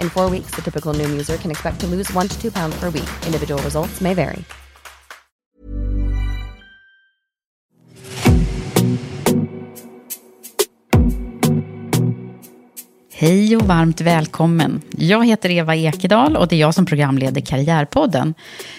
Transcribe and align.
In 0.00 0.10
four 0.10 0.30
weeks, 0.30 0.50
the 0.50 0.62
typical 0.62 0.92
new 0.92 1.18
user 1.18 1.36
can 1.36 1.50
expect 1.50 1.80
to 1.80 1.86
lose 1.86 2.16
one 2.16 2.28
to 2.28 2.40
two 2.40 2.50
pounds 2.50 2.80
per 2.80 2.90
week. 2.90 3.08
Individual 3.26 3.62
results 3.62 4.00
may 4.00 4.14
vary. 4.14 4.44
Hej 13.20 13.56
och 13.56 13.62
varmt 13.62 14.00
välkommen. 14.00 14.80
Jag 14.90 15.26
heter 15.26 15.50
Eva 15.50 15.76
Ekedal 15.76 16.36
och 16.36 16.48
det 16.48 16.56
är 16.56 16.60
jag 16.60 16.74
som 16.74 16.86
programleder 16.86 17.40
Karriärpodden. 17.40 18.34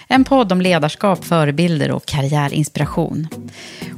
En 0.08 0.24
podd 0.24 0.52
om 0.52 0.60
ledarskap, 0.60 1.24
förebilder 1.24 1.90
och 1.90 2.06
karriärinspiration. 2.06 3.28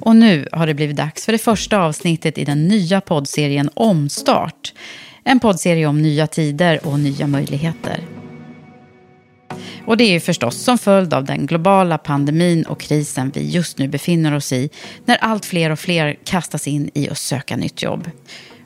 Och 0.00 0.17
nu 0.17 0.48
har 0.53 0.67
det 0.67 0.75
blivit 0.75 0.97
dags 0.97 1.25
för 1.25 1.33
det 1.33 1.39
första 1.39 1.78
avsnittet 1.78 2.39
i 2.39 2.45
den 2.45 2.69
nya 2.69 3.00
poddserien 3.00 3.70
Omstart. 3.75 4.73
En 5.25 5.41
poddserie 5.41 5.87
om 5.87 6.03
nya 6.03 6.27
tider 6.27 6.87
och 6.87 7.01
nya 7.01 7.27
möjligheter. 7.27 8.01
Och 9.87 9.97
det 9.97 10.05
är 10.05 10.12
ju 10.12 10.20
förstås 10.20 10.56
som 10.56 10.78
följd 10.78 11.15
av 11.15 11.25
den 11.25 11.47
globala 11.47 11.98
pandemin 11.98 12.62
och 12.67 12.81
krisen 12.81 13.33
vi 13.34 13.50
just 13.50 13.78
nu 13.78 13.89
befinner 13.89 14.34
oss 14.34 14.53
i, 14.53 14.70
när 15.05 15.17
allt 15.17 15.45
fler 15.45 15.70
och 15.70 15.78
fler 15.78 16.17
kastas 16.25 16.69
in 16.69 16.91
i 16.95 17.09
att 17.09 17.19
söka 17.19 17.56
nytt 17.56 17.83
jobb. 17.83 18.11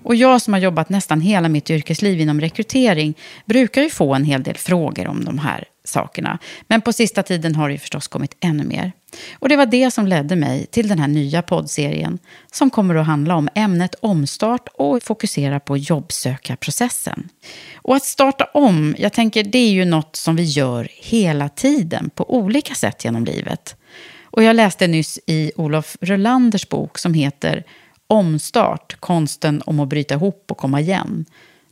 Och 0.06 0.16
jag 0.16 0.42
som 0.42 0.52
har 0.52 0.60
jobbat 0.60 0.88
nästan 0.88 1.20
hela 1.20 1.48
mitt 1.48 1.70
yrkesliv 1.70 2.20
inom 2.20 2.40
rekrytering 2.40 3.14
brukar 3.44 3.82
ju 3.82 3.90
få 3.90 4.14
en 4.14 4.24
hel 4.24 4.42
del 4.42 4.56
frågor 4.56 5.06
om 5.06 5.24
de 5.24 5.38
här 5.38 5.64
sakerna. 5.84 6.38
Men 6.68 6.80
på 6.80 6.92
sista 6.92 7.22
tiden 7.22 7.54
har 7.54 7.68
det 7.68 7.72
ju 7.72 7.78
förstås 7.78 8.08
kommit 8.08 8.36
ännu 8.40 8.64
mer. 8.64 8.92
Och 9.38 9.48
det 9.48 9.56
var 9.56 9.66
det 9.66 9.90
som 9.90 10.06
ledde 10.06 10.36
mig 10.36 10.66
till 10.66 10.88
den 10.88 10.98
här 10.98 11.08
nya 11.08 11.42
poddserien 11.42 12.18
som 12.52 12.70
kommer 12.70 12.94
att 12.94 13.06
handla 13.06 13.36
om 13.36 13.48
ämnet 13.54 13.94
omstart 13.94 14.68
och 14.74 15.02
fokusera 15.02 15.60
på 15.60 15.76
jobbsökarprocessen. 15.76 17.28
Och 17.76 17.96
att 17.96 18.04
starta 18.04 18.44
om, 18.44 18.94
jag 18.98 19.12
tänker 19.12 19.44
det 19.44 19.58
är 19.58 19.72
ju 19.72 19.84
något 19.84 20.16
som 20.16 20.36
vi 20.36 20.42
gör 20.42 20.88
hela 20.92 21.48
tiden 21.48 22.10
på 22.14 22.34
olika 22.34 22.74
sätt 22.74 23.04
genom 23.04 23.24
livet. 23.24 23.76
Och 24.24 24.42
jag 24.42 24.56
läste 24.56 24.86
nyss 24.86 25.18
i 25.26 25.52
Olof 25.56 25.96
Rölanders 26.00 26.68
bok 26.68 26.98
som 26.98 27.14
heter 27.14 27.64
Omstart, 28.06 29.00
konsten 29.00 29.62
om 29.66 29.80
att 29.80 29.88
bryta 29.88 30.14
ihop 30.14 30.44
och 30.50 30.58
komma 30.58 30.80
igen. 30.80 31.24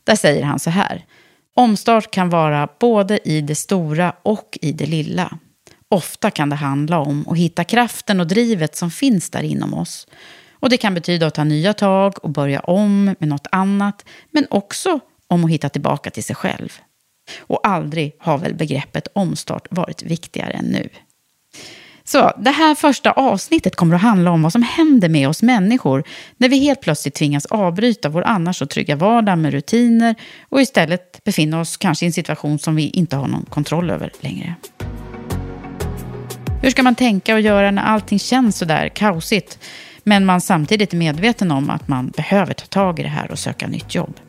Där 0.03 0.15
säger 0.15 0.43
han 0.43 0.59
så 0.59 0.69
här. 0.69 1.05
Omstart 1.53 2.11
kan 2.11 2.29
vara 2.29 2.69
både 2.79 3.19
i 3.29 3.41
det 3.41 3.55
stora 3.55 4.13
och 4.23 4.57
i 4.61 4.71
det 4.71 4.85
lilla. 4.85 5.37
Ofta 5.89 6.31
kan 6.31 6.49
det 6.49 6.55
handla 6.55 6.99
om 6.99 7.27
att 7.27 7.37
hitta 7.37 7.63
kraften 7.63 8.19
och 8.19 8.27
drivet 8.27 8.75
som 8.75 8.91
finns 8.91 9.29
där 9.29 9.43
inom 9.43 9.73
oss. 9.73 10.07
Och 10.51 10.69
det 10.69 10.77
kan 10.77 10.93
betyda 10.93 11.27
att 11.27 11.35
ta 11.35 11.43
nya 11.43 11.73
tag 11.73 12.23
och 12.23 12.29
börja 12.29 12.59
om 12.59 13.05
med 13.05 13.29
något 13.29 13.47
annat, 13.51 14.05
men 14.31 14.47
också 14.49 14.99
om 15.27 15.45
att 15.45 15.51
hitta 15.51 15.69
tillbaka 15.69 16.09
till 16.09 16.23
sig 16.23 16.35
själv. 16.35 16.73
Och 17.39 17.67
aldrig 17.67 18.15
har 18.19 18.37
väl 18.37 18.53
begreppet 18.53 19.07
omstart 19.13 19.67
varit 19.69 20.03
viktigare 20.03 20.51
än 20.51 20.65
nu. 20.65 20.89
Så 22.07 22.31
det 22.37 22.51
här 22.51 22.75
första 22.75 23.11
avsnittet 23.11 23.75
kommer 23.75 23.95
att 23.95 24.01
handla 24.01 24.31
om 24.31 24.41
vad 24.41 24.51
som 24.51 24.63
händer 24.63 25.09
med 25.09 25.29
oss 25.29 25.41
människor 25.41 26.03
när 26.37 26.49
vi 26.49 26.59
helt 26.59 26.81
plötsligt 26.81 27.13
tvingas 27.13 27.45
avbryta 27.45 28.09
vår 28.09 28.23
annars 28.23 28.57
så 28.57 28.65
trygga 28.65 28.95
vardag 28.95 29.37
med 29.37 29.51
rutiner 29.51 30.15
och 30.49 30.61
istället 30.61 31.23
befinna 31.23 31.59
oss 31.59 31.77
kanske 31.77 32.05
i 32.05 32.07
en 32.07 32.13
situation 32.13 32.59
som 32.59 32.75
vi 32.75 32.89
inte 32.89 33.15
har 33.15 33.27
någon 33.27 33.45
kontroll 33.45 33.89
över 33.89 34.11
längre. 34.19 34.55
Hur 36.61 36.69
ska 36.69 36.83
man 36.83 36.95
tänka 36.95 37.33
och 37.33 37.41
göra 37.41 37.71
när 37.71 37.83
allting 37.83 38.19
känns 38.19 38.57
sådär 38.57 38.89
kaosigt 38.89 39.59
men 40.03 40.25
man 40.25 40.41
samtidigt 40.41 40.93
är 40.93 40.97
medveten 40.97 41.51
om 41.51 41.69
att 41.69 41.87
man 41.87 42.09
behöver 42.09 42.53
ta 42.53 42.65
tag 42.65 42.99
i 42.99 43.03
det 43.03 43.09
här 43.09 43.31
och 43.31 43.39
söka 43.39 43.67
nytt 43.67 43.95
jobb? 43.95 44.19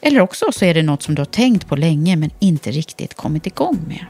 Eller 0.00 0.20
också 0.20 0.52
så 0.52 0.64
är 0.64 0.74
det 0.74 0.82
något 0.82 1.02
som 1.02 1.14
du 1.14 1.20
har 1.20 1.26
tänkt 1.26 1.68
på 1.68 1.76
länge 1.76 2.16
men 2.16 2.30
inte 2.38 2.70
riktigt 2.70 3.14
kommit 3.14 3.46
igång 3.46 3.78
med. 3.88 4.06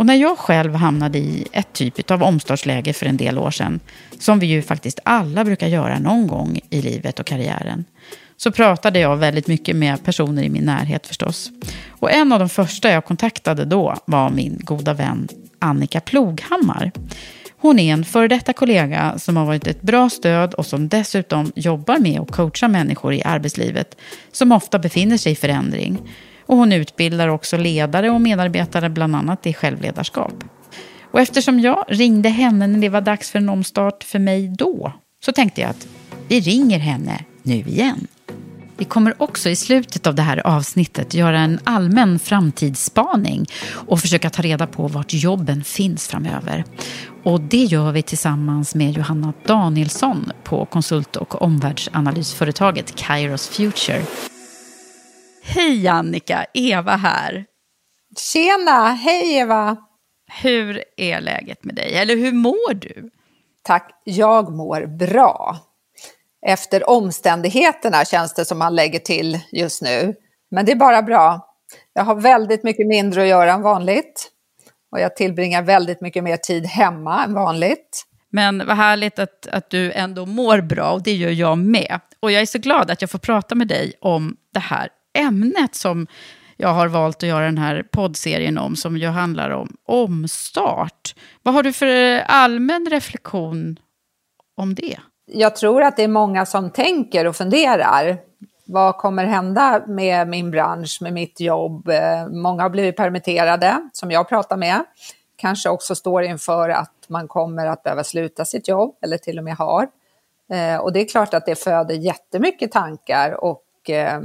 Och 0.00 0.06
när 0.06 0.14
jag 0.14 0.38
själv 0.38 0.74
hamnade 0.74 1.18
i 1.18 1.46
ett 1.52 1.72
typ 1.72 2.10
av 2.10 2.22
omstartsläge 2.22 2.92
för 2.92 3.06
en 3.06 3.16
del 3.16 3.38
år 3.38 3.50
sedan, 3.50 3.80
som 4.18 4.38
vi 4.38 4.46
ju 4.46 4.62
faktiskt 4.62 5.00
alla 5.04 5.44
brukar 5.44 5.66
göra 5.66 5.98
någon 5.98 6.26
gång 6.26 6.60
i 6.70 6.82
livet 6.82 7.20
och 7.20 7.26
karriären, 7.26 7.84
så 8.36 8.52
pratade 8.52 8.98
jag 8.98 9.16
väldigt 9.16 9.46
mycket 9.46 9.76
med 9.76 10.04
personer 10.04 10.42
i 10.42 10.48
min 10.48 10.64
närhet 10.64 11.06
förstås. 11.06 11.50
Och 11.88 12.12
en 12.12 12.32
av 12.32 12.38
de 12.38 12.48
första 12.48 12.90
jag 12.90 13.04
kontaktade 13.04 13.64
då 13.64 13.96
var 14.04 14.30
min 14.30 14.58
goda 14.60 14.94
vän 14.94 15.28
Annika 15.58 16.00
Ploghammar. 16.00 16.92
Hon 17.56 17.78
är 17.78 17.92
en 17.92 18.04
före 18.04 18.28
detta 18.28 18.52
kollega 18.52 19.18
som 19.18 19.36
har 19.36 19.46
varit 19.46 19.66
ett 19.66 19.82
bra 19.82 20.10
stöd 20.10 20.54
och 20.54 20.66
som 20.66 20.88
dessutom 20.88 21.52
jobbar 21.54 21.98
med 21.98 22.20
att 22.20 22.30
coacha 22.30 22.68
människor 22.68 23.14
i 23.14 23.22
arbetslivet 23.22 23.96
som 24.32 24.52
ofta 24.52 24.78
befinner 24.78 25.16
sig 25.16 25.32
i 25.32 25.36
förändring. 25.36 25.98
Och 26.50 26.56
hon 26.56 26.72
utbildar 26.72 27.28
också 27.28 27.56
ledare 27.56 28.10
och 28.10 28.20
medarbetare 28.20 28.88
bland 28.88 29.16
annat 29.16 29.46
i 29.46 29.52
självledarskap. 29.52 30.44
Och 31.10 31.20
eftersom 31.20 31.60
jag 31.60 31.84
ringde 31.88 32.28
henne 32.28 32.66
när 32.66 32.78
det 32.78 32.88
var 32.88 33.00
dags 33.00 33.30
för 33.30 33.38
en 33.38 33.48
omstart 33.48 34.04
för 34.04 34.18
mig 34.18 34.48
då, 34.48 34.92
så 35.24 35.32
tänkte 35.32 35.60
jag 35.60 35.70
att 35.70 35.86
vi 36.28 36.40
ringer 36.40 36.78
henne 36.78 37.24
nu 37.42 37.54
igen. 37.54 38.06
Vi 38.76 38.84
kommer 38.84 39.22
också 39.22 39.48
i 39.48 39.56
slutet 39.56 40.06
av 40.06 40.14
det 40.14 40.22
här 40.22 40.46
avsnittet 40.46 41.14
göra 41.14 41.40
en 41.40 41.58
allmän 41.64 42.18
framtidsspaning 42.18 43.46
och 43.70 44.00
försöka 44.00 44.30
ta 44.30 44.42
reda 44.42 44.66
på 44.66 44.88
vart 44.88 45.14
jobben 45.14 45.64
finns 45.64 46.08
framöver. 46.08 46.64
Och 47.22 47.40
det 47.40 47.64
gör 47.64 47.92
vi 47.92 48.02
tillsammans 48.02 48.74
med 48.74 48.92
Johanna 48.92 49.32
Danielsson 49.46 50.32
på 50.44 50.64
konsult 50.64 51.16
och 51.16 51.42
omvärldsanalysföretaget 51.42 52.96
Kairos 52.96 53.48
Future. 53.48 54.02
Hej 55.42 55.88
Annika, 55.88 56.46
Eva 56.54 56.96
här. 56.96 57.46
Tjena, 58.16 58.88
hej 58.92 59.36
Eva! 59.36 59.76
Hur 60.42 60.84
är 60.96 61.20
läget 61.20 61.64
med 61.64 61.74
dig? 61.74 61.94
Eller 61.94 62.16
hur 62.16 62.32
mår 62.32 62.74
du? 62.74 63.10
Tack, 63.62 64.00
jag 64.04 64.52
mår 64.52 64.86
bra. 64.86 65.56
Efter 66.46 66.90
omständigheterna 66.90 68.04
känns 68.04 68.34
det 68.34 68.44
som 68.44 68.58
man 68.58 68.74
lägger 68.74 68.98
till 68.98 69.40
just 69.52 69.82
nu. 69.82 70.14
Men 70.50 70.66
det 70.66 70.72
är 70.72 70.76
bara 70.76 71.02
bra. 71.02 71.46
Jag 71.92 72.04
har 72.04 72.14
väldigt 72.14 72.62
mycket 72.62 72.86
mindre 72.86 73.22
att 73.22 73.28
göra 73.28 73.52
än 73.52 73.62
vanligt. 73.62 74.30
Och 74.92 75.00
jag 75.00 75.16
tillbringar 75.16 75.62
väldigt 75.62 76.00
mycket 76.00 76.24
mer 76.24 76.36
tid 76.36 76.66
hemma 76.66 77.24
än 77.24 77.34
vanligt. 77.34 78.06
Men 78.30 78.66
vad 78.66 78.76
härligt 78.76 79.18
att, 79.18 79.46
att 79.46 79.70
du 79.70 79.92
ändå 79.92 80.26
mår 80.26 80.60
bra 80.60 80.90
och 80.92 81.02
det 81.02 81.12
gör 81.12 81.30
jag 81.30 81.58
med. 81.58 82.00
Och 82.20 82.32
jag 82.32 82.42
är 82.42 82.46
så 82.46 82.58
glad 82.58 82.90
att 82.90 83.00
jag 83.00 83.10
får 83.10 83.18
prata 83.18 83.54
med 83.54 83.68
dig 83.68 83.92
om 84.00 84.36
det 84.52 84.60
här 84.60 84.88
ämnet 85.14 85.74
som 85.74 86.06
jag 86.56 86.68
har 86.68 86.88
valt 86.88 87.16
att 87.16 87.28
göra 87.28 87.44
den 87.44 87.58
här 87.58 87.82
poddserien 87.90 88.58
om, 88.58 88.76
som 88.76 88.96
ju 88.96 89.06
handlar 89.06 89.50
om 89.50 89.76
omstart. 89.84 91.14
Vad 91.42 91.54
har 91.54 91.62
du 91.62 91.72
för 91.72 91.86
eh, 91.86 92.22
allmän 92.26 92.86
reflektion 92.90 93.78
om 94.56 94.74
det? 94.74 94.98
Jag 95.26 95.56
tror 95.56 95.82
att 95.82 95.96
det 95.96 96.04
är 96.04 96.08
många 96.08 96.46
som 96.46 96.70
tänker 96.70 97.26
och 97.26 97.36
funderar. 97.36 98.18
Vad 98.64 98.96
kommer 98.96 99.24
hända 99.24 99.82
med 99.86 100.28
min 100.28 100.50
bransch, 100.50 100.98
med 101.00 101.12
mitt 101.12 101.40
jobb? 101.40 101.88
Eh, 101.88 102.28
många 102.28 102.62
har 102.62 102.70
blivit 102.70 102.96
permitterade, 102.96 103.88
som 103.92 104.10
jag 104.10 104.28
pratar 104.28 104.56
med. 104.56 104.84
Kanske 105.36 105.68
också 105.68 105.94
står 105.94 106.22
inför 106.22 106.68
att 106.68 106.94
man 107.08 107.28
kommer 107.28 107.66
att 107.66 107.82
behöva 107.82 108.04
sluta 108.04 108.44
sitt 108.44 108.68
jobb, 108.68 108.96
eller 109.02 109.18
till 109.18 109.38
och 109.38 109.44
med 109.44 109.56
har. 109.56 109.88
Eh, 110.52 110.76
och 110.76 110.92
det 110.92 111.00
är 111.00 111.08
klart 111.08 111.34
att 111.34 111.46
det 111.46 111.54
föder 111.54 111.94
jättemycket 111.94 112.72
tankar 112.72 113.44
och 113.44 113.62
eh, 113.88 114.20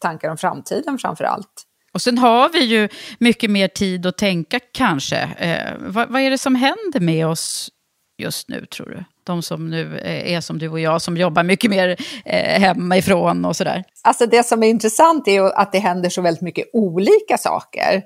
tankar 0.00 0.30
om 0.30 0.36
framtiden 0.36 0.98
framför 0.98 1.24
allt. 1.24 1.66
Och 1.94 2.02
sen 2.02 2.18
har 2.18 2.48
vi 2.48 2.64
ju 2.64 2.88
mycket 3.18 3.50
mer 3.50 3.68
tid 3.68 4.06
att 4.06 4.18
tänka 4.18 4.60
kanske. 4.72 5.18
Eh, 5.18 5.74
vad, 5.80 6.08
vad, 6.08 6.22
är 6.22 6.30
det 6.30 6.38
som 6.38 6.54
händer 6.54 7.00
med 7.00 7.26
oss 7.26 7.70
just 8.18 8.48
nu 8.48 8.66
tror 8.66 8.86
du? 8.86 9.04
De 9.24 9.42
som 9.42 9.70
nu 9.70 9.98
är 10.04 10.40
som 10.40 10.58
du 10.58 10.68
och 10.68 10.80
jag 10.80 11.02
som 11.02 11.16
jobbar 11.16 11.42
mycket 11.42 11.70
mer 11.70 11.96
eh, 12.24 12.60
hemifrån 12.60 13.44
och 13.44 13.56
sådär. 13.56 13.84
Alltså 14.02 14.26
det 14.26 14.46
som 14.46 14.62
är 14.62 14.68
intressant 14.68 15.28
är 15.28 15.32
ju 15.32 15.46
att 15.46 15.72
det 15.72 15.78
händer 15.78 16.10
så 16.10 16.22
väldigt 16.22 16.42
mycket 16.42 16.70
olika 16.72 17.38
saker. 17.38 18.02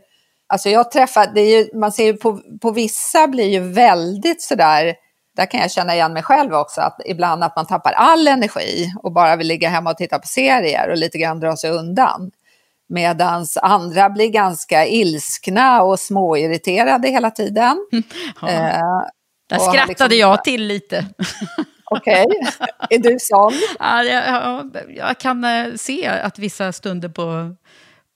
Alltså 0.49 0.69
jag 0.69 0.91
träffar, 0.91 1.39
ju, 1.39 1.69
man 1.75 1.93
ser 1.93 2.05
ju 2.05 2.13
på, 2.13 2.41
på 2.63 2.71
vissa 2.71 3.29
blir 3.29 3.49
ju 3.49 3.61
väldigt 3.61 4.43
sådär 4.43 4.95
där 5.37 5.47
kan 5.51 5.61
jag 5.61 5.71
känna 5.71 5.95
igen 5.95 6.13
mig 6.13 6.23
själv 6.23 6.55
också, 6.55 6.81
att 6.81 7.01
ibland 7.05 7.45
att 7.45 7.57
man 7.57 7.67
tappar 7.67 7.93
all 7.93 8.29
energi 8.29 8.93
och 9.03 9.13
bara 9.13 9.37
vill 9.37 9.47
ligga 9.47 9.69
hemma 9.69 9.91
och 9.91 9.97
titta 9.97 10.19
på 10.19 10.27
serier 10.27 10.91
och 10.91 10.97
lite 10.97 11.19
grann 11.19 11.41
dra 11.41 11.57
sig 11.57 11.71
undan. 11.71 12.31
Medan 12.89 13.47
andra 13.63 14.11
blir 14.11 14.29
ganska 14.29 14.87
ilskna 14.87 15.83
och 15.83 16.01
småirriterade 16.01 17.09
hela 17.09 17.31
tiden. 17.31 17.87
Ja. 18.41 18.49
Eh, 18.49 18.81
Där 19.49 19.59
skrattade 19.59 19.89
liksom... 19.89 20.19
jag 20.19 20.45
till 20.45 20.67
lite. 20.67 21.07
Okej, 21.91 22.27
okay. 22.27 22.69
är 22.91 22.99
du 22.99 23.17
sån? 23.21 23.53
Ja, 23.79 24.03
jag, 24.03 24.77
jag, 24.89 25.19
kan 25.19 25.45
eh, 25.45 25.75
se 25.75 26.07
att 26.07 26.39
vissa 26.39 26.73
stunder 26.73 27.09
på, 27.09 27.57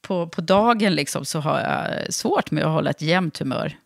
på, 0.07 0.29
på 0.29 0.41
dagen 0.41 0.95
liksom, 0.95 1.25
så 1.25 1.41
har 1.41 1.61
jag 1.61 2.15
svårt 2.15 2.51
med 2.51 2.65
att 2.65 2.73
hålla 2.73 2.91
ett 2.91 3.03
jämnt 3.03 3.39
humör. 3.39 3.77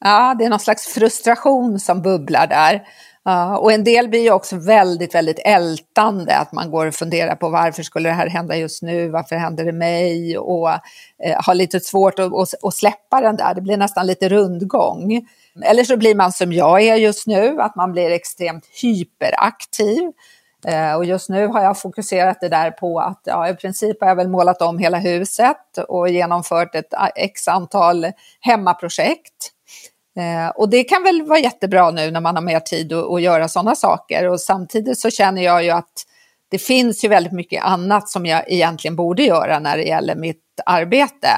Ja, 0.00 0.34
det 0.38 0.44
är 0.44 0.50
någon 0.50 0.60
slags 0.60 0.86
frustration 0.86 1.80
som 1.80 2.02
bubblar 2.02 2.46
där. 2.46 2.82
Uh, 3.28 3.54
och 3.54 3.72
en 3.72 3.84
del 3.84 4.08
blir 4.08 4.22
ju 4.22 4.30
också 4.30 4.56
väldigt, 4.56 5.14
väldigt 5.14 5.38
ältande, 5.44 6.36
att 6.36 6.52
man 6.52 6.70
går 6.70 6.86
och 6.86 6.94
funderar 6.94 7.34
på 7.34 7.48
varför 7.48 7.82
skulle 7.82 8.08
det 8.08 8.14
här 8.14 8.28
hända 8.28 8.56
just 8.56 8.82
nu, 8.82 9.08
varför 9.08 9.36
händer 9.36 9.64
det 9.64 9.72
mig? 9.72 10.38
Och 10.38 10.68
uh, 10.68 11.34
har 11.36 11.54
lite 11.54 11.80
svårt 11.80 12.18
att, 12.18 12.34
att, 12.34 12.64
att, 12.64 12.74
släppa 12.74 13.20
den 13.20 13.36
där, 13.36 13.54
det 13.54 13.60
blir 13.60 13.76
nästan 13.76 14.06
lite 14.06 14.28
rundgång. 14.28 15.26
Eller 15.64 15.84
så 15.84 15.96
blir 15.96 16.14
man 16.14 16.32
som 16.32 16.52
jag 16.52 16.82
är 16.82 16.96
just 16.96 17.26
nu, 17.26 17.60
att 17.60 17.76
man 17.76 17.92
blir 17.92 18.10
extremt 18.10 18.64
hyperaktiv. 18.82 20.02
Uh, 20.68 20.94
och 20.94 21.04
just 21.04 21.28
nu 21.28 21.46
har 21.46 21.62
jag 21.62 21.78
fokuserat 21.78 22.40
det 22.40 22.48
där 22.48 22.70
på 22.70 23.00
att 23.00 23.20
ja, 23.24 23.48
i 23.48 23.54
princip 23.54 24.00
har 24.00 24.08
jag 24.08 24.16
väl 24.16 24.28
målat 24.28 24.62
om 24.62 24.78
hela 24.78 24.98
huset 24.98 25.78
och 25.88 26.08
genomfört 26.08 26.74
ett 26.74 26.94
x 27.16 27.48
antal 27.48 28.06
hemmaprojekt. 28.40 29.52
Eh, 30.18 30.48
och 30.48 30.68
det 30.68 30.84
kan 30.84 31.02
väl 31.02 31.22
vara 31.22 31.38
jättebra 31.38 31.90
nu 31.90 32.10
när 32.10 32.20
man 32.20 32.34
har 32.34 32.42
mer 32.42 32.60
tid 32.60 32.92
att, 32.92 33.22
göra 33.22 33.48
sådana 33.48 33.74
saker. 33.74 34.28
Och 34.28 34.40
samtidigt 34.40 34.98
så 34.98 35.10
känner 35.10 35.42
jag 35.42 35.64
ju 35.64 35.70
att 35.70 35.92
det 36.50 36.58
finns 36.58 37.04
ju 37.04 37.08
väldigt 37.08 37.32
mycket 37.32 37.64
annat 37.64 38.08
som 38.08 38.26
jag 38.26 38.52
egentligen 38.52 38.96
borde 38.96 39.22
göra 39.22 39.58
när 39.58 39.76
det 39.76 39.82
gäller 39.82 40.14
mitt 40.14 40.44
arbete. 40.66 41.28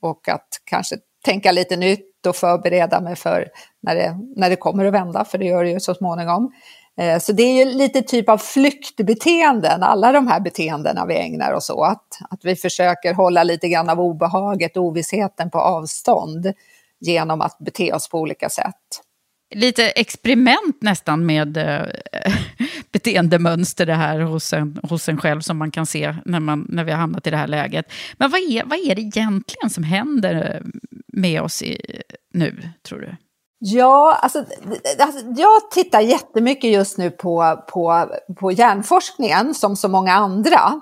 Och 0.00 0.28
att 0.28 0.48
kanske 0.64 0.96
tänka 1.24 1.52
lite 1.52 1.76
nytt 1.76 2.26
och 2.26 2.36
förbereda 2.36 3.00
mig 3.00 3.16
för 3.16 3.48
när 3.82 3.94
det, 3.94 4.16
när 4.36 4.50
det 4.50 4.56
kommer 4.56 4.84
att 4.84 4.94
vända, 4.94 5.24
för 5.24 5.38
det 5.38 5.44
gör 5.44 5.64
det 5.64 5.70
ju 5.70 5.80
så 5.80 5.94
småningom. 5.94 6.52
Eh, 7.00 7.18
så 7.18 7.32
det 7.32 7.42
är 7.42 7.64
ju 7.64 7.64
lite 7.64 8.02
typ 8.02 8.28
av 8.28 8.38
flyktbeteenden, 8.38 9.82
alla 9.82 10.12
de 10.12 10.28
här 10.28 10.40
beteendena 10.40 11.06
vi 11.06 11.16
ägnar 11.16 11.52
oss 11.52 11.70
åt. 11.70 12.18
Att 12.30 12.44
vi 12.44 12.56
försöker 12.56 13.14
hålla 13.14 13.42
lite 13.42 13.68
grann 13.68 13.88
av 13.88 14.00
obehaget 14.00 14.76
och 14.76 14.82
ovissheten 14.82 15.50
på 15.50 15.58
avstånd 15.58 16.52
genom 17.00 17.40
att 17.40 17.58
bete 17.58 17.92
oss 17.92 18.08
på 18.08 18.18
olika 18.18 18.48
sätt. 18.48 18.74
Lite 19.54 19.90
experiment 19.90 20.82
nästan 20.82 21.26
med 21.26 21.56
äh, 21.56 21.86
beteendemönster 22.92 23.86
det 23.86 23.94
här 23.94 24.20
hos 24.20 24.52
en, 24.52 24.80
hos 24.82 25.08
en 25.08 25.18
själv 25.18 25.40
som 25.40 25.58
man 25.58 25.70
kan 25.70 25.86
se 25.86 26.16
när, 26.24 26.40
man, 26.40 26.66
när 26.68 26.84
vi 26.84 26.90
har 26.90 26.98
hamnat 26.98 27.26
i 27.26 27.30
det 27.30 27.36
här 27.36 27.46
läget. 27.46 27.86
Men 28.18 28.30
vad 28.30 28.40
är, 28.40 28.64
vad 28.64 28.78
är 28.78 28.94
det 28.94 29.02
egentligen 29.02 29.70
som 29.70 29.84
händer 29.84 30.54
eh, 30.54 30.60
med 31.12 31.42
oss 31.42 31.62
i, 31.62 32.02
nu, 32.34 32.70
tror 32.88 32.98
du? 32.98 33.16
Ja, 33.60 34.18
alltså, 34.22 34.44
alltså, 34.98 35.24
jag 35.36 35.70
tittar 35.70 36.00
jättemycket 36.00 36.70
just 36.70 36.98
nu 36.98 37.10
på, 37.10 37.64
på, 37.72 38.10
på 38.36 38.52
hjärnforskningen 38.52 39.54
som 39.54 39.76
så 39.76 39.88
många 39.88 40.12
andra. 40.12 40.80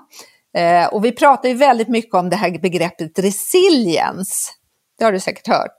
Eh, 0.57 0.87
och 0.87 1.05
vi 1.05 1.11
pratar 1.11 1.49
ju 1.49 1.55
väldigt 1.55 1.87
mycket 1.87 2.13
om 2.15 2.29
det 2.29 2.35
här 2.35 2.59
begreppet 2.59 3.19
resiliens. 3.19 4.53
Det 4.97 5.05
har 5.05 5.11
du 5.11 5.19
säkert 5.19 5.47
hört. 5.47 5.77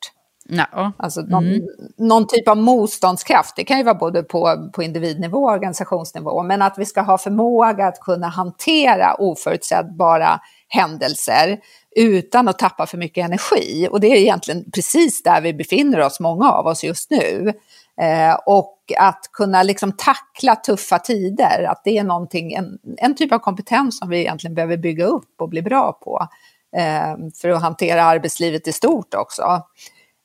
No. 0.50 0.92
Alltså 0.96 1.20
någon, 1.20 1.46
mm. 1.46 1.66
någon, 1.96 2.26
typ 2.26 2.48
av 2.48 2.56
motståndskraft, 2.56 3.56
det 3.56 3.64
kan 3.64 3.78
ju 3.78 3.84
vara 3.84 3.94
både 3.94 4.22
på, 4.22 4.70
på 4.72 4.82
individnivå 4.82 5.38
och 5.38 5.52
organisationsnivå, 5.52 6.42
men 6.42 6.62
att 6.62 6.78
vi 6.78 6.84
ska 6.84 7.00
ha 7.00 7.18
förmåga 7.18 7.86
att 7.86 8.00
kunna 8.00 8.28
hantera 8.28 9.14
oförutsägbara 9.14 10.40
händelser 10.68 11.58
utan 11.96 12.48
att 12.48 12.58
tappa 12.58 12.86
för 12.86 12.98
mycket 12.98 13.24
energi. 13.24 13.88
Och 13.90 14.00
det 14.00 14.06
är 14.06 14.16
egentligen 14.16 14.70
precis 14.74 15.22
där 15.22 15.40
vi 15.40 15.54
befinner 15.54 16.00
oss, 16.00 16.20
många 16.20 16.52
av 16.52 16.66
oss 16.66 16.84
just 16.84 17.10
nu. 17.10 17.52
Eh, 18.00 18.34
och 18.46 18.78
att 18.98 19.20
kunna 19.32 19.62
liksom 19.62 19.92
tackla 19.92 20.56
tuffa 20.56 20.98
tider, 20.98 21.64
att 21.70 21.84
det 21.84 21.98
är 21.98 22.04
någonting, 22.04 22.52
en, 22.52 22.78
en 22.96 23.14
typ 23.14 23.32
av 23.32 23.38
kompetens 23.38 23.98
som 23.98 24.08
vi 24.08 24.18
egentligen 24.18 24.54
behöver 24.54 24.76
bygga 24.76 25.04
upp 25.04 25.34
och 25.38 25.48
bli 25.48 25.62
bra 25.62 25.92
på. 25.92 26.28
Eh, 26.76 27.30
för 27.40 27.48
att 27.48 27.62
hantera 27.62 28.02
arbetslivet 28.02 28.68
i 28.68 28.72
stort 28.72 29.14
också. 29.14 29.62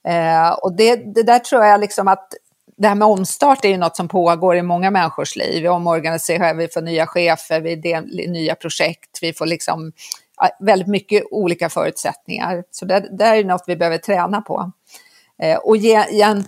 Eh, 0.07 0.51
och 0.51 0.75
det, 0.75 0.95
det 0.95 1.23
där 1.23 1.39
tror 1.39 1.65
jag 1.65 1.79
liksom 1.79 2.07
att 2.07 2.33
det 2.77 2.87
här 2.87 2.95
med 2.95 3.07
omstart 3.07 3.65
är 3.65 3.69
ju 3.69 3.77
något 3.77 3.95
som 3.95 4.07
pågår 4.07 4.55
i 4.55 4.61
många 4.61 4.91
människors 4.91 5.35
liv. 5.35 5.61
Vi 5.61 5.69
omorganiserar, 5.69 6.53
vi 6.53 6.67
får 6.67 6.81
nya 6.81 7.07
chefer, 7.07 7.61
vi 7.61 7.75
delar 7.75 8.31
nya 8.31 8.55
projekt, 8.55 9.19
vi 9.21 9.33
får 9.33 9.45
liksom 9.45 9.91
väldigt 10.59 10.87
mycket 10.87 11.23
olika 11.31 11.69
förutsättningar. 11.69 12.63
Så 12.71 12.85
det, 12.85 13.17
det 13.17 13.23
är 13.23 13.43
något 13.43 13.63
vi 13.67 13.75
behöver 13.75 13.97
träna 13.97 14.41
på. 14.41 14.71
Eh, 15.41 15.57
och 15.57 15.77
ge, 15.77 15.97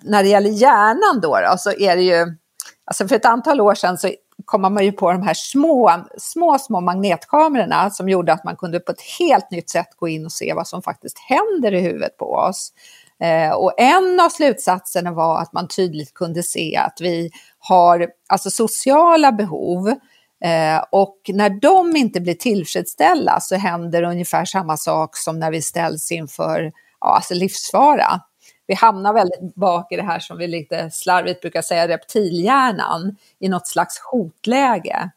när 0.01 0.23
det 0.23 0.29
gäller 0.29 0.49
hjärnan 0.49 1.21
då, 1.21 1.39
då, 1.39 1.57
så 1.57 1.71
är 1.71 1.95
det 1.95 2.01
ju, 2.01 2.35
alltså 2.85 3.07
för 3.07 3.15
ett 3.15 3.25
antal 3.25 3.62
år 3.62 3.75
sedan 3.75 3.97
så 3.97 4.09
kom 4.45 4.62
man 4.62 4.85
ju 4.85 4.91
på 4.91 5.12
de 5.12 5.21
här 5.21 5.33
små, 5.33 5.91
små, 6.17 6.57
små 6.59 6.81
magnetkamerorna 6.81 7.89
som 7.89 8.09
gjorde 8.09 8.33
att 8.33 8.43
man 8.43 8.55
kunde 8.55 8.79
på 8.79 8.91
ett 8.91 9.01
helt 9.19 9.51
nytt 9.51 9.69
sätt 9.69 9.88
gå 9.97 10.07
in 10.07 10.25
och 10.25 10.31
se 10.31 10.53
vad 10.53 10.67
som 10.67 10.81
faktiskt 10.81 11.17
händer 11.19 11.74
i 11.74 11.79
huvudet 11.79 12.17
på 12.17 12.33
oss. 12.33 12.74
Eh, 13.24 13.51
och 13.51 13.74
en 13.77 14.19
av 14.19 14.29
slutsatserna 14.29 15.12
var 15.12 15.41
att 15.41 15.53
man 15.53 15.67
tydligt 15.67 16.13
kunde 16.13 16.43
se 16.43 16.75
att 16.75 16.98
vi 17.01 17.31
har 17.60 18.07
alltså 18.27 18.50
sociala 18.50 19.31
behov 19.31 19.88
eh, 20.43 20.84
och 20.91 21.17
när 21.27 21.50
de 21.50 21.95
inte 21.95 22.22
blir 22.22 22.34
tillfredsställda 22.34 23.39
så 23.39 23.55
händer 23.55 24.03
ungefär 24.03 24.45
samma 24.45 24.77
sak 24.77 25.17
som 25.17 25.39
när 25.39 25.51
vi 25.51 25.62
ställs 25.62 26.12
inför 26.12 26.72
ja, 27.00 27.15
alltså 27.15 27.34
livsfara. 27.34 28.22
Vi 28.67 28.74
hamnar 28.74 29.13
väldigt 29.13 29.55
bak 29.55 29.91
i 29.91 29.95
det 29.95 30.03
här 30.03 30.19
som 30.19 30.38
vi 30.38 30.48
lite 30.48 30.91
slarvigt 30.91 31.41
brukar 31.41 31.62
säga 31.62 31.88
reptilhjärnan 31.88 33.15
i 33.39 33.50
något 33.50 33.67
slags 33.67 34.00
hotläge. 34.12 35.10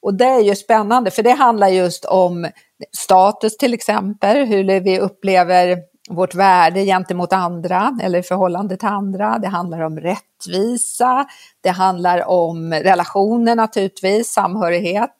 Och 0.00 0.14
det 0.14 0.24
är 0.24 0.40
ju 0.40 0.56
spännande 0.56 1.10
för 1.10 1.22
det 1.22 1.30
handlar 1.30 1.68
just 1.68 2.04
om 2.04 2.48
status 2.92 3.56
till 3.56 3.74
exempel, 3.74 4.46
hur 4.46 4.80
vi 4.80 4.98
upplever 4.98 5.78
vårt 6.08 6.34
värde 6.34 6.84
gentemot 6.84 7.32
andra 7.32 7.98
eller 8.02 8.18
i 8.18 8.22
förhållande 8.22 8.76
till 8.76 8.88
andra. 8.88 9.38
Det 9.38 9.48
handlar 9.48 9.80
om 9.80 10.00
rättvisa, 10.00 11.26
det 11.60 11.70
handlar 11.70 12.28
om 12.28 12.74
relationer 12.74 13.56
naturligtvis, 13.56 14.32
samhörighet 14.32 15.16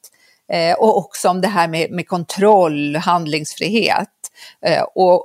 eh, 0.53 0.75
och 0.75 0.99
också 0.99 1.29
om 1.29 1.41
det 1.41 1.49
här 1.49 1.69
med, 1.69 1.91
med 1.91 2.09
kontroll, 2.09 2.97
handlingsfrihet. 2.97 4.09
Eh, 4.67 4.83
och 4.95 5.25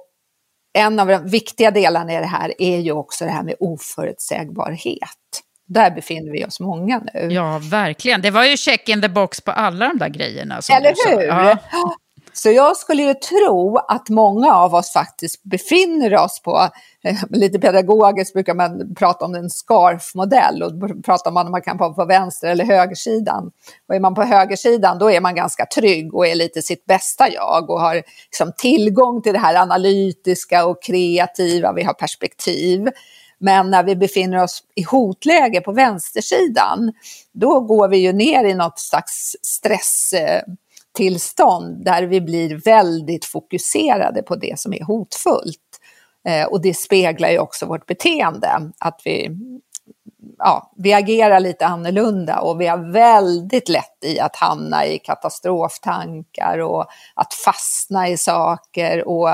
en 0.73 0.99
av 0.99 1.07
de 1.07 1.29
viktiga 1.29 1.71
delarna 1.71 2.13
i 2.13 2.17
det 2.17 2.25
här 2.25 2.53
är 2.61 2.79
ju 2.79 2.91
också 2.91 3.25
det 3.25 3.31
här 3.31 3.43
med 3.43 3.55
oförutsägbarhet. 3.59 5.09
Där 5.65 5.91
befinner 5.91 6.31
vi 6.31 6.45
oss 6.45 6.59
många 6.59 7.01
nu. 7.13 7.19
Ja, 7.33 7.59
verkligen. 7.63 8.21
Det 8.21 8.31
var 8.31 8.43
ju 8.43 8.57
check 8.57 8.89
in 8.89 9.01
the 9.01 9.09
box 9.09 9.41
på 9.41 9.51
alla 9.51 9.87
de 9.87 9.97
där 9.97 10.09
grejerna. 10.09 10.59
Eller 10.77 10.93
hur? 11.09 11.23
Ja. 11.23 11.57
Så 12.33 12.51
jag 12.51 12.77
skulle 12.77 13.03
ju 13.03 13.13
tro 13.13 13.77
att 13.77 14.09
många 14.09 14.53
av 14.53 14.75
oss 14.75 14.93
faktiskt 14.93 15.43
befinner 15.43 16.15
oss 16.15 16.41
på, 16.41 16.69
eh, 17.03 17.15
lite 17.29 17.59
pedagogiskt 17.59 18.33
brukar 18.33 18.53
man 18.53 18.95
prata 18.95 19.25
om 19.25 19.35
en 19.35 19.49
scarf-modell 19.49 20.63
och 20.63 21.03
pratar 21.05 21.31
man 21.31 21.45
om 21.45 21.51
man 21.51 21.61
kan 21.61 21.77
vara 21.77 21.93
på 21.93 22.05
vänster 22.05 22.47
eller 22.47 22.65
högersidan. 22.65 23.51
Och 23.89 23.95
är 23.95 23.99
man 23.99 24.15
på 24.15 24.23
högersidan 24.23 24.99
då 24.99 25.11
är 25.11 25.21
man 25.21 25.35
ganska 25.35 25.65
trygg 25.65 26.13
och 26.13 26.27
är 26.27 26.35
lite 26.35 26.61
sitt 26.61 26.85
bästa 26.85 27.29
jag 27.29 27.69
och 27.69 27.81
har 27.81 28.03
liksom 28.25 28.51
tillgång 28.57 29.21
till 29.21 29.33
det 29.33 29.39
här 29.39 29.55
analytiska 29.55 30.65
och 30.65 30.83
kreativa, 30.83 31.73
vi 31.73 31.83
har 31.83 31.93
perspektiv. 31.93 32.87
Men 33.39 33.69
när 33.69 33.83
vi 33.83 33.95
befinner 33.95 34.43
oss 34.43 34.63
i 34.75 34.83
hotläge 34.83 35.61
på 35.61 35.71
vänstersidan, 35.71 36.93
då 37.33 37.59
går 37.59 37.87
vi 37.87 37.97
ju 37.97 38.13
ner 38.13 38.43
i 38.43 38.53
något 38.53 38.79
slags 38.79 39.35
stress... 39.41 40.13
Eh, 40.13 40.41
tillstånd 40.93 41.85
där 41.85 42.03
vi 42.03 42.21
blir 42.21 42.55
väldigt 42.55 43.25
fokuserade 43.25 44.23
på 44.23 44.35
det 44.35 44.59
som 44.59 44.73
är 44.73 44.83
hotfullt. 44.83 45.59
Eh, 46.27 46.45
och 46.45 46.61
det 46.61 46.73
speglar 46.73 47.29
ju 47.29 47.39
också 47.39 47.65
vårt 47.65 47.85
beteende, 47.85 48.71
att 48.79 49.01
vi, 49.05 49.29
ja, 50.37 50.73
vi 50.77 50.93
agerar 50.93 51.39
lite 51.39 51.65
annorlunda 51.65 52.39
och 52.39 52.61
vi 52.61 52.67
har 52.67 52.91
väldigt 52.91 53.69
lätt 53.69 54.03
i 54.05 54.19
att 54.19 54.35
hamna 54.35 54.85
i 54.85 54.99
katastroftankar 54.99 56.59
och 56.59 56.85
att 57.13 57.33
fastna 57.33 58.09
i 58.09 58.17
saker. 58.17 59.07
Och 59.07 59.29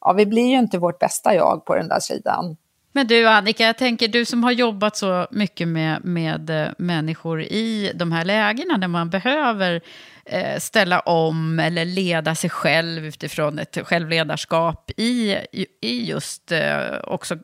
ja, 0.00 0.12
vi 0.12 0.26
blir 0.26 0.46
ju 0.46 0.58
inte 0.58 0.78
vårt 0.78 0.98
bästa 0.98 1.34
jag 1.34 1.64
på 1.64 1.74
den 1.74 1.88
där 1.88 2.00
sidan. 2.00 2.56
Men 2.92 3.06
du 3.06 3.28
Annika, 3.28 3.64
jag 3.64 3.78
tänker 3.78 4.08
du 4.08 4.24
som 4.24 4.44
har 4.44 4.52
jobbat 4.52 4.96
så 4.96 5.26
mycket 5.30 5.68
med, 5.68 6.04
med 6.04 6.50
eh, 6.50 6.68
människor 6.78 7.42
i 7.42 7.92
de 7.94 8.12
här 8.12 8.24
lägena 8.24 8.78
där 8.78 8.88
man 8.88 9.10
behöver 9.10 9.80
Eh, 10.30 10.58
ställa 10.58 11.00
om 11.00 11.60
eller 11.60 11.84
leda 11.84 12.34
sig 12.34 12.50
själv 12.50 13.06
utifrån 13.06 13.58
ett 13.58 13.78
självledarskap 13.86 14.90
i, 14.96 15.36
i 15.80 16.04
just 16.04 16.52
eh, 16.52 16.98
också 17.04 17.36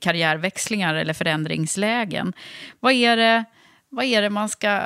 karriärväxlingar 0.00 0.94
eller 0.94 1.12
förändringslägen. 1.12 2.32
Vad 2.80 2.92
är 2.92 3.16
det, 3.16 3.44
vad 3.88 4.04
är 4.04 4.22
det 4.22 4.30
man 4.30 4.48
ska 4.48 4.80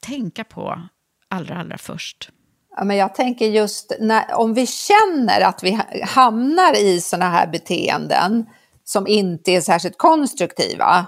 tänka 0.00 0.44
på 0.44 0.82
allra, 1.28 1.56
allra 1.56 1.78
först? 1.78 2.30
Ja, 2.76 2.84
men 2.84 2.96
jag 2.96 3.14
tänker 3.14 3.46
just 3.46 3.96
när, 4.00 4.34
om 4.34 4.54
vi 4.54 4.66
känner 4.66 5.40
att 5.40 5.62
vi 5.62 5.80
hamnar 6.06 6.76
i 6.76 7.00
sådana 7.00 7.30
här 7.30 7.46
beteenden 7.46 8.46
som 8.84 9.06
inte 9.06 9.50
är 9.50 9.60
särskilt 9.60 9.98
konstruktiva. 9.98 11.06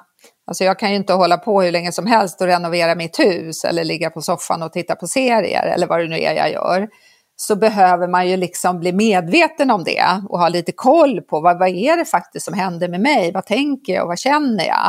Alltså 0.50 0.64
jag 0.64 0.78
kan 0.78 0.90
ju 0.90 0.96
inte 0.96 1.12
hålla 1.12 1.36
på 1.36 1.62
hur 1.62 1.72
länge 1.72 1.92
som 1.92 2.06
helst 2.06 2.40
och 2.40 2.46
renovera 2.46 2.94
mitt 2.94 3.18
hus 3.18 3.64
eller 3.64 3.84
ligga 3.84 4.10
på 4.10 4.22
soffan 4.22 4.62
och 4.62 4.72
titta 4.72 4.96
på 4.96 5.06
serier 5.06 5.66
eller 5.66 5.86
vad 5.86 6.00
det 6.00 6.08
nu 6.08 6.18
är 6.18 6.34
jag 6.34 6.52
gör. 6.52 6.88
Så 7.36 7.56
behöver 7.56 8.08
man 8.08 8.28
ju 8.28 8.36
liksom 8.36 8.80
bli 8.80 8.92
medveten 8.92 9.70
om 9.70 9.84
det 9.84 10.22
och 10.28 10.38
ha 10.38 10.48
lite 10.48 10.72
koll 10.72 11.20
på 11.20 11.40
vad, 11.40 11.58
vad 11.58 11.68
är 11.68 11.96
det 11.96 12.04
faktiskt 12.04 12.44
som 12.44 12.54
händer 12.54 12.88
med 12.88 13.00
mig? 13.00 13.32
Vad 13.32 13.46
tänker 13.46 13.92
jag 13.92 14.02
och 14.02 14.08
vad 14.08 14.18
känner 14.18 14.66
jag? 14.66 14.88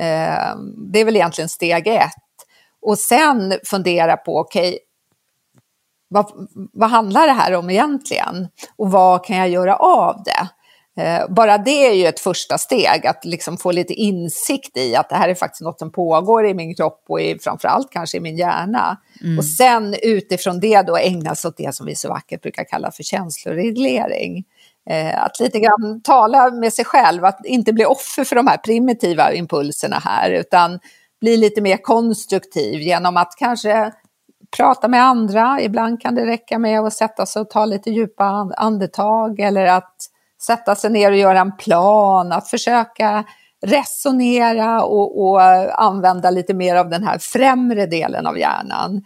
Eh, 0.00 0.56
det 0.92 1.00
är 1.00 1.04
väl 1.04 1.16
egentligen 1.16 1.48
steg 1.48 1.86
ett. 1.86 2.12
Och 2.82 2.98
sen 2.98 3.54
fundera 3.64 4.16
på, 4.16 4.38
okej, 4.38 4.68
okay, 4.68 4.78
vad, 6.08 6.48
vad 6.72 6.90
handlar 6.90 7.26
det 7.26 7.32
här 7.32 7.54
om 7.54 7.70
egentligen? 7.70 8.48
Och 8.76 8.90
vad 8.90 9.24
kan 9.24 9.36
jag 9.36 9.48
göra 9.48 9.76
av 9.76 10.22
det? 10.24 10.48
Eh, 10.96 11.28
bara 11.28 11.58
det 11.58 11.86
är 11.86 11.94
ju 11.94 12.06
ett 12.06 12.20
första 12.20 12.58
steg, 12.58 13.06
att 13.06 13.24
liksom 13.24 13.56
få 13.56 13.72
lite 13.72 13.94
insikt 13.94 14.76
i 14.76 14.96
att 14.96 15.08
det 15.08 15.16
här 15.16 15.28
är 15.28 15.34
faktiskt 15.34 15.62
något 15.62 15.78
som 15.78 15.92
pågår 15.92 16.46
i 16.46 16.54
min 16.54 16.74
kropp 16.74 17.04
och 17.08 17.20
i, 17.20 17.38
framförallt 17.38 17.90
kanske 17.90 18.16
i 18.16 18.20
min 18.20 18.36
hjärna. 18.36 18.96
Mm. 19.22 19.38
Och 19.38 19.44
sen 19.44 19.94
utifrån 20.02 20.60
det 20.60 20.82
då 20.82 20.96
ägna 20.96 21.34
sig 21.34 21.48
åt 21.48 21.56
det 21.56 21.74
som 21.74 21.86
vi 21.86 21.94
så 21.94 22.08
vackert 22.08 22.42
brukar 22.42 22.64
kalla 22.64 22.90
för 22.90 23.02
känsloreglering. 23.02 24.44
Eh, 24.90 25.24
att 25.24 25.40
lite 25.40 25.60
grann 25.60 26.02
tala 26.04 26.50
med 26.50 26.72
sig 26.72 26.84
själv, 26.84 27.24
att 27.24 27.40
inte 27.44 27.72
bli 27.72 27.84
offer 27.84 28.24
för 28.24 28.36
de 28.36 28.46
här 28.46 28.56
primitiva 28.56 29.32
impulserna 29.32 29.98
här, 30.04 30.30
utan 30.30 30.78
bli 31.20 31.36
lite 31.36 31.60
mer 31.60 31.76
konstruktiv 31.76 32.80
genom 32.80 33.16
att 33.16 33.34
kanske 33.38 33.92
prata 34.56 34.88
med 34.88 35.02
andra. 35.02 35.60
Ibland 35.60 36.00
kan 36.00 36.14
det 36.14 36.26
räcka 36.26 36.58
med 36.58 36.80
att 36.80 36.92
sätta 36.92 37.26
sig 37.26 37.42
och 37.42 37.50
ta 37.50 37.64
lite 37.64 37.90
djupa 37.90 38.24
andetag 38.56 39.40
eller 39.40 39.66
att 39.66 39.96
sätta 40.42 40.74
sig 40.74 40.90
ner 40.90 41.10
och 41.10 41.16
göra 41.16 41.40
en 41.40 41.56
plan, 41.56 42.32
att 42.32 42.48
försöka 42.48 43.24
resonera 43.66 44.82
och, 44.82 45.22
och 45.22 45.42
använda 45.82 46.30
lite 46.30 46.54
mer 46.54 46.76
av 46.76 46.90
den 46.90 47.04
här 47.04 47.18
främre 47.18 47.86
delen 47.86 48.26
av 48.26 48.38
hjärnan. 48.38 49.02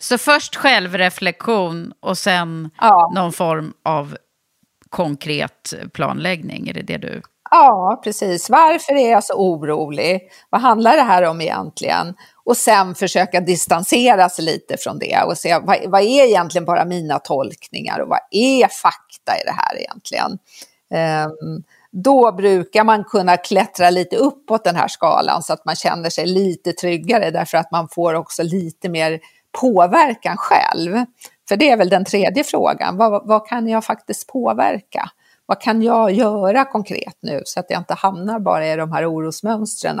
Så 0.00 0.18
först 0.18 0.56
självreflektion 0.56 1.92
och 2.00 2.18
sen 2.18 2.70
ja. 2.80 3.12
någon 3.14 3.32
form 3.32 3.72
av 3.84 4.16
konkret 4.90 5.74
planläggning, 5.92 6.68
är 6.68 6.74
det 6.74 6.82
det 6.82 6.96
du... 6.96 7.22
Ja, 7.50 8.00
precis. 8.04 8.50
Varför 8.50 8.92
är 8.92 9.10
jag 9.10 9.24
så 9.24 9.34
orolig? 9.34 10.20
Vad 10.50 10.60
handlar 10.60 10.96
det 10.96 11.02
här 11.02 11.22
om 11.22 11.40
egentligen? 11.40 12.14
Och 12.48 12.56
sen 12.56 12.94
försöka 12.94 13.40
distansera 13.40 14.28
sig 14.28 14.44
lite 14.44 14.76
från 14.76 14.98
det 14.98 15.22
och 15.26 15.38
se 15.38 15.58
vad, 15.58 15.78
vad 15.86 16.00
är 16.02 16.24
egentligen 16.24 16.64
bara 16.64 16.84
mina 16.84 17.18
tolkningar 17.18 18.00
och 18.00 18.08
vad 18.08 18.18
är 18.30 18.68
fakta 18.68 19.32
i 19.40 19.44
det 19.44 19.52
här 19.52 19.78
egentligen? 19.78 20.38
Um, 21.24 21.62
då 21.90 22.32
brukar 22.32 22.84
man 22.84 23.04
kunna 23.04 23.36
klättra 23.36 23.90
lite 23.90 24.16
uppåt 24.16 24.64
den 24.64 24.76
här 24.76 24.88
skalan 24.88 25.42
så 25.42 25.52
att 25.52 25.64
man 25.64 25.76
känner 25.76 26.10
sig 26.10 26.26
lite 26.26 26.72
tryggare 26.72 27.30
därför 27.30 27.58
att 27.58 27.70
man 27.70 27.88
får 27.88 28.14
också 28.14 28.42
lite 28.42 28.88
mer 28.88 29.20
påverkan 29.60 30.36
själv. 30.36 31.04
För 31.48 31.56
det 31.56 31.70
är 31.70 31.76
väl 31.76 31.88
den 31.88 32.04
tredje 32.04 32.44
frågan, 32.44 32.96
vad, 32.96 33.26
vad 33.26 33.46
kan 33.46 33.68
jag 33.68 33.84
faktiskt 33.84 34.26
påverka? 34.26 35.10
Vad 35.46 35.60
kan 35.60 35.82
jag 35.82 36.10
göra 36.10 36.64
konkret 36.64 37.18
nu 37.20 37.42
så 37.44 37.60
att 37.60 37.66
jag 37.68 37.80
inte 37.80 37.94
hamnar 37.94 38.40
bara 38.40 38.66
i 38.66 38.76
de 38.76 38.92
här 38.92 39.12
orosmönstren 39.12 40.00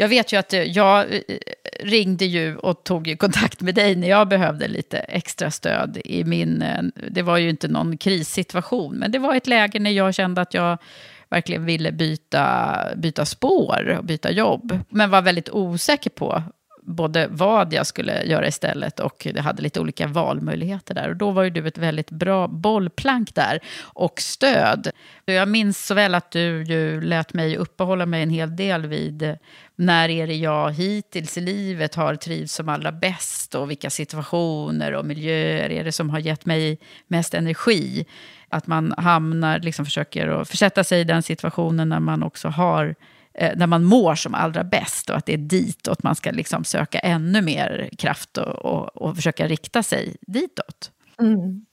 Jag 0.00 0.08
vet 0.08 0.32
ju 0.32 0.36
att 0.36 0.52
eh, 0.52 0.62
jag 0.62 1.14
eh, 1.14 1.20
ringde 1.80 2.24
ju 2.24 2.56
och 2.56 2.84
tog 2.84 3.06
ju 3.06 3.16
kontakt 3.16 3.60
med 3.60 3.74
dig 3.74 3.96
när 3.96 4.08
jag 4.08 4.28
behövde 4.28 4.68
lite 4.68 4.98
extra 4.98 5.50
stöd 5.50 5.98
i 6.04 6.24
min... 6.24 6.62
Eh, 6.62 6.82
det 7.10 7.22
var 7.22 7.36
ju 7.38 7.50
inte 7.50 7.68
någon 7.68 7.96
krissituation, 7.96 8.94
men 8.96 9.12
det 9.12 9.18
var 9.18 9.34
ett 9.34 9.46
läge 9.46 9.78
när 9.78 9.90
jag 9.90 10.14
kände 10.14 10.40
att 10.40 10.54
jag 10.54 10.78
verkligen 11.28 11.64
ville 11.64 11.92
byta, 11.92 12.76
byta 12.96 13.24
spår 13.24 13.96
och 13.98 14.04
byta 14.04 14.30
jobb. 14.30 14.78
Men 14.88 15.10
var 15.10 15.22
väldigt 15.22 15.50
osäker 15.50 16.10
på 16.10 16.42
både 16.82 17.26
vad 17.30 17.72
jag 17.72 17.86
skulle 17.86 18.24
göra 18.24 18.48
istället 18.48 19.00
och 19.00 19.26
jag 19.26 19.42
hade 19.42 19.62
lite 19.62 19.80
olika 19.80 20.06
valmöjligheter 20.06 20.94
där. 20.94 21.08
Och 21.08 21.16
då 21.16 21.30
var 21.30 21.42
ju 21.42 21.50
du 21.50 21.66
ett 21.66 21.78
väldigt 21.78 22.10
bra 22.10 22.48
bollplank 22.48 23.34
där 23.34 23.60
och 23.82 24.20
stöd. 24.20 24.90
Jag 25.24 25.48
minns 25.48 25.86
så 25.86 25.94
väl 25.94 26.14
att 26.14 26.30
du 26.30 26.62
ju 26.62 27.00
lät 27.00 27.32
mig 27.32 27.56
uppehålla 27.56 28.06
mig 28.06 28.22
en 28.22 28.30
hel 28.30 28.56
del 28.56 28.86
vid 28.86 29.36
när 29.76 30.08
är 30.08 30.26
det 30.26 30.34
jag 30.34 30.72
hittills 30.72 31.38
i 31.38 31.40
livet 31.40 31.94
har 31.94 32.14
trivts 32.14 32.54
som 32.54 32.68
allra 32.68 32.92
bäst 32.92 33.54
och 33.54 33.70
vilka 33.70 33.90
situationer 33.90 34.92
och 34.92 35.04
miljöer 35.06 35.70
är 35.70 35.84
det 35.84 35.92
som 35.92 36.10
har 36.10 36.18
gett 36.18 36.46
mig 36.46 36.78
mest 37.06 37.34
energi. 37.34 38.06
Att 38.48 38.66
man 38.66 38.94
hamnar, 38.96 39.58
liksom 39.58 39.84
försöker 39.84 40.28
att 40.28 40.48
försätta 40.48 40.84
sig 40.84 41.00
i 41.00 41.04
den 41.04 41.22
situationen 41.22 41.88
när 41.88 42.00
man 42.00 42.22
också 42.22 42.48
har 42.48 42.94
när 43.56 43.66
man 43.66 43.84
mår 43.84 44.14
som 44.14 44.34
allra 44.34 44.64
bäst 44.64 45.10
och 45.10 45.16
att 45.16 45.26
det 45.26 45.34
är 45.34 45.38
ditåt 45.38 46.02
man 46.02 46.14
ska 46.14 46.30
liksom 46.30 46.64
söka 46.64 46.98
ännu 46.98 47.42
mer 47.42 47.90
kraft 47.98 48.38
och, 48.38 48.46
och, 48.46 48.96
och 48.96 49.16
försöka 49.16 49.46
rikta 49.46 49.82
sig 49.82 50.16
ditåt. 50.26 50.90
Mm. 51.20 51.66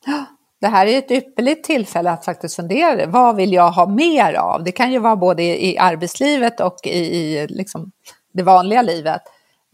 Det 0.61 0.67
här 0.67 0.87
är 0.87 0.97
ett 0.97 1.11
ypperligt 1.11 1.63
tillfälle 1.63 2.11
att 2.11 2.25
faktiskt 2.25 2.55
fundera. 2.55 3.05
Vad 3.05 3.35
vill 3.35 3.53
jag 3.53 3.71
ha 3.71 3.87
mer 3.87 4.33
av? 4.33 4.63
Det 4.63 4.71
kan 4.71 4.91
ju 4.91 4.99
vara 4.99 5.15
både 5.15 5.43
i, 5.43 5.71
i 5.71 5.77
arbetslivet 5.77 6.59
och 6.59 6.77
i, 6.83 6.89
i 6.89 7.47
liksom 7.47 7.91
det 8.33 8.43
vanliga 8.43 8.81
livet. 8.81 9.21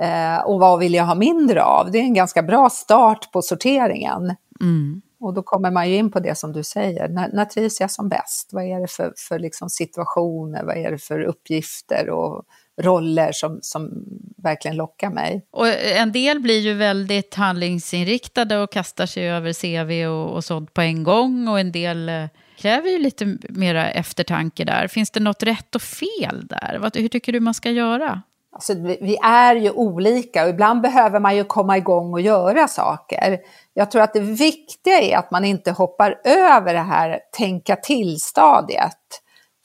Eh, 0.02 0.38
och 0.46 0.60
vad 0.60 0.80
vill 0.80 0.94
jag 0.94 1.06
ha 1.06 1.16
mindre 1.16 1.63
av? 1.63 1.92
Det 1.92 1.98
är 1.98 2.04
en 2.04 2.13
ganska 2.13 2.44
bra 2.44 2.70
start 2.70 3.32
på 3.32 3.42
sorteringen. 3.42 4.36
Mm. 4.62 5.02
Och 5.24 5.34
då 5.34 5.44
kommer 5.44 5.72
man 5.72 5.89
ju 5.89 5.96
in 5.96 6.12
på 6.12 6.20
det 6.20 6.38
som 6.38 6.53
du 6.53 6.63
säger. 6.63 7.10
När, 7.10 7.30
när 7.34 7.46
trivs 7.46 7.80
jag 7.80 7.92
som 7.92 8.10
bäst? 8.10 8.50
Vad 8.51 8.63
är 8.63 8.82
det 8.82 8.88
för, 8.88 9.13
för 9.18 9.39
liksom 9.39 9.70
situationer? 9.70 10.63
Vad 10.63 10.77
är 10.77 10.92
det 10.92 10.98
för 10.98 11.22
uppgifter 11.22 12.10
och 12.10 12.44
roller 12.82 13.32
som, 13.32 13.60
som 13.62 14.06
verkligen 14.38 14.77
lockar 14.77 15.10
mig? 15.10 15.46
Och 15.51 15.68
en 15.68 16.12
del 16.12 16.39
blir 16.39 16.60
ju 16.60 16.74
väldigt 16.74 17.36
handlingsinriktade 17.36 18.58
och 18.58 18.72
kastar 18.72 19.06
sig 19.06 19.30
över 19.30 19.53
CV 19.53 20.08
och, 20.08 20.36
och 20.36 20.44
sånt 20.44 20.74
på 20.74 20.82
en 20.82 21.03
gång. 21.03 21.48
Och 21.48 21.60
en 21.60 21.72
del 21.72 22.10
eh, 22.10 22.25
kräver 22.58 22.89
ju 22.89 23.00
lite 23.00 23.38
mera 23.50 23.92
eftertanke 23.92 24.63
där. 24.63 24.88
Finns 24.88 25.12
det 25.12 25.20
något 25.20 25.44
rätt 25.44 25.75
och 25.75 25.82
fel 25.82 26.48
där? 26.48 26.77
Vad, 26.82 26.98
hur 26.98 27.08
tycker 27.08 27.34
du 27.34 27.39
man 27.39 27.53
ska 27.53 27.72
göra? 27.72 28.22
Alltså, 28.53 28.74
vi, 28.83 29.17
är 29.24 29.55
ju 29.55 29.72
olika 29.72 30.43
och 30.43 30.50
ibland 30.50 30.81
behöver 30.81 31.19
man 31.19 31.36
ju 31.36 31.43
komma 31.43 31.77
igång 31.77 32.13
och 32.13 32.22
göra 32.22 32.67
saker. 32.67 33.39
Jag 33.74 33.91
tror 33.91 34.01
att 34.01 34.13
det 34.13 34.19
viktiga 34.19 35.01
är 35.01 35.17
att 35.17 35.32
man 35.32 35.45
inte 35.45 35.71
hoppar 35.71 36.21
över 36.23 36.73
det 36.73 36.80
här 36.80 37.19
tänka 37.32 37.75
till-stadiet. 37.75 38.97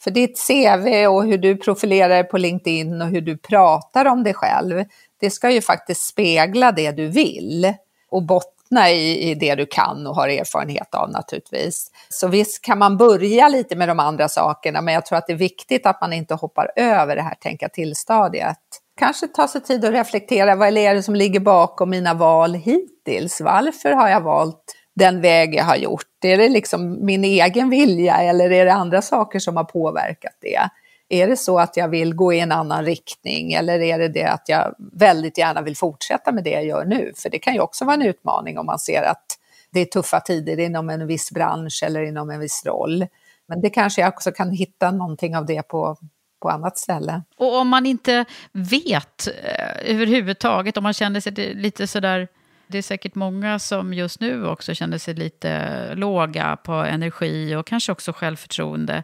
För 0.00 0.10
ditt 0.10 0.46
CV 0.46 1.06
och 1.06 1.24
hur 1.24 1.38
du 1.38 1.56
profilerar 1.56 2.08
dig 2.08 2.24
på 2.24 2.38
LinkedIn 2.38 3.02
och 3.02 3.08
hur 3.08 3.20
du 3.20 3.36
pratar 3.36 4.04
om 4.04 4.22
dig 4.22 4.34
själv, 4.34 4.84
det 5.20 5.30
ska 5.30 5.50
ju 5.50 5.60
faktiskt 5.60 6.06
spegla 6.06 6.72
det 6.72 6.92
du 6.92 7.08
vill 7.08 7.74
och 8.10 8.22
bottna 8.68 8.90
i, 8.90 9.30
i 9.30 9.34
det 9.34 9.54
du 9.54 9.66
kan 9.66 10.06
och 10.06 10.14
har 10.14 10.28
erfarenhet 10.28 10.94
av 10.94 11.10
naturligtvis. 11.10 11.90
Så 12.08 12.28
visst 12.28 12.62
kan 12.62 12.78
man 12.78 12.96
börja 12.96 13.48
lite 13.48 13.76
med 13.76 13.88
de 13.88 14.00
andra 14.00 14.28
sakerna, 14.28 14.80
men 14.80 14.94
jag 14.94 15.06
tror 15.06 15.18
att 15.18 15.26
det 15.26 15.32
är 15.32 15.36
viktigt 15.36 15.86
att 15.86 16.00
man 16.00 16.12
inte 16.12 16.34
hoppar 16.34 16.70
över 16.76 17.16
det 17.16 17.22
här 17.22 17.34
tänka 17.34 17.68
till-stadiet. 17.68 18.58
Kanske 18.98 19.26
ta 19.26 19.48
sig 19.48 19.60
tid 19.60 19.84
att 19.84 19.92
reflektera, 19.92 20.56
vad 20.56 20.78
är 20.78 20.94
det 20.94 21.02
som 21.02 21.14
ligger 21.14 21.40
bakom 21.40 21.90
mina 21.90 22.14
val 22.14 22.54
hittills? 22.54 23.40
Varför 23.40 23.92
har 23.92 24.08
jag 24.08 24.20
valt 24.20 24.74
den 24.96 25.20
väg 25.20 25.54
jag 25.54 25.64
har 25.64 25.76
gjort? 25.76 26.24
Är 26.24 26.36
det 26.36 26.48
liksom 26.48 27.06
min 27.06 27.24
egen 27.24 27.70
vilja 27.70 28.16
eller 28.16 28.50
är 28.50 28.64
det 28.64 28.72
andra 28.72 29.02
saker 29.02 29.38
som 29.38 29.56
har 29.56 29.64
påverkat 29.64 30.36
det? 30.40 30.68
Är 31.08 31.26
det 31.26 31.36
så 31.36 31.58
att 31.58 31.76
jag 31.76 31.88
vill 31.88 32.14
gå 32.14 32.32
i 32.32 32.40
en 32.40 32.52
annan 32.52 32.84
riktning 32.84 33.52
eller 33.52 33.80
är 33.80 33.98
det 33.98 34.08
det 34.08 34.24
att 34.24 34.48
jag 34.48 34.74
väldigt 34.92 35.38
gärna 35.38 35.62
vill 35.62 35.76
fortsätta 35.76 36.32
med 36.32 36.44
det 36.44 36.50
jag 36.50 36.66
gör 36.66 36.84
nu? 36.84 37.12
För 37.16 37.30
det 37.30 37.38
kan 37.38 37.54
ju 37.54 37.60
också 37.60 37.84
vara 37.84 37.94
en 37.94 38.02
utmaning 38.02 38.58
om 38.58 38.66
man 38.66 38.78
ser 38.78 39.02
att 39.02 39.38
det 39.70 39.80
är 39.80 39.84
tuffa 39.84 40.20
tider 40.20 40.60
inom 40.60 40.90
en 40.90 41.06
viss 41.06 41.30
bransch 41.30 41.82
eller 41.86 42.02
inom 42.02 42.30
en 42.30 42.40
viss 42.40 42.62
roll. 42.66 43.06
Men 43.48 43.60
det 43.60 43.70
kanske 43.70 44.00
jag 44.00 44.08
också 44.08 44.32
kan 44.32 44.50
hitta 44.50 44.90
någonting 44.90 45.36
av 45.36 45.46
det 45.46 45.62
på, 45.62 45.96
på 46.42 46.48
annat 46.48 46.78
ställe. 46.78 47.22
Och 47.36 47.56
om 47.56 47.68
man 47.68 47.86
inte 47.86 48.24
vet 48.52 49.28
eh, 49.44 49.94
överhuvudtaget, 49.94 50.76
om 50.76 50.82
man 50.82 50.94
känner 50.94 51.20
sig 51.20 51.54
lite 51.54 51.86
sådär 51.86 52.28
det 52.68 52.78
är 52.78 52.82
säkert 52.82 53.14
många 53.14 53.58
som 53.58 53.94
just 53.94 54.20
nu 54.20 54.46
också 54.46 54.74
känner 54.74 54.98
sig 54.98 55.14
lite 55.14 55.94
låga 55.94 56.56
på 56.56 56.72
energi 56.72 57.56
och 57.56 57.66
kanske 57.66 57.92
också 57.92 58.12
självförtroende. 58.12 59.02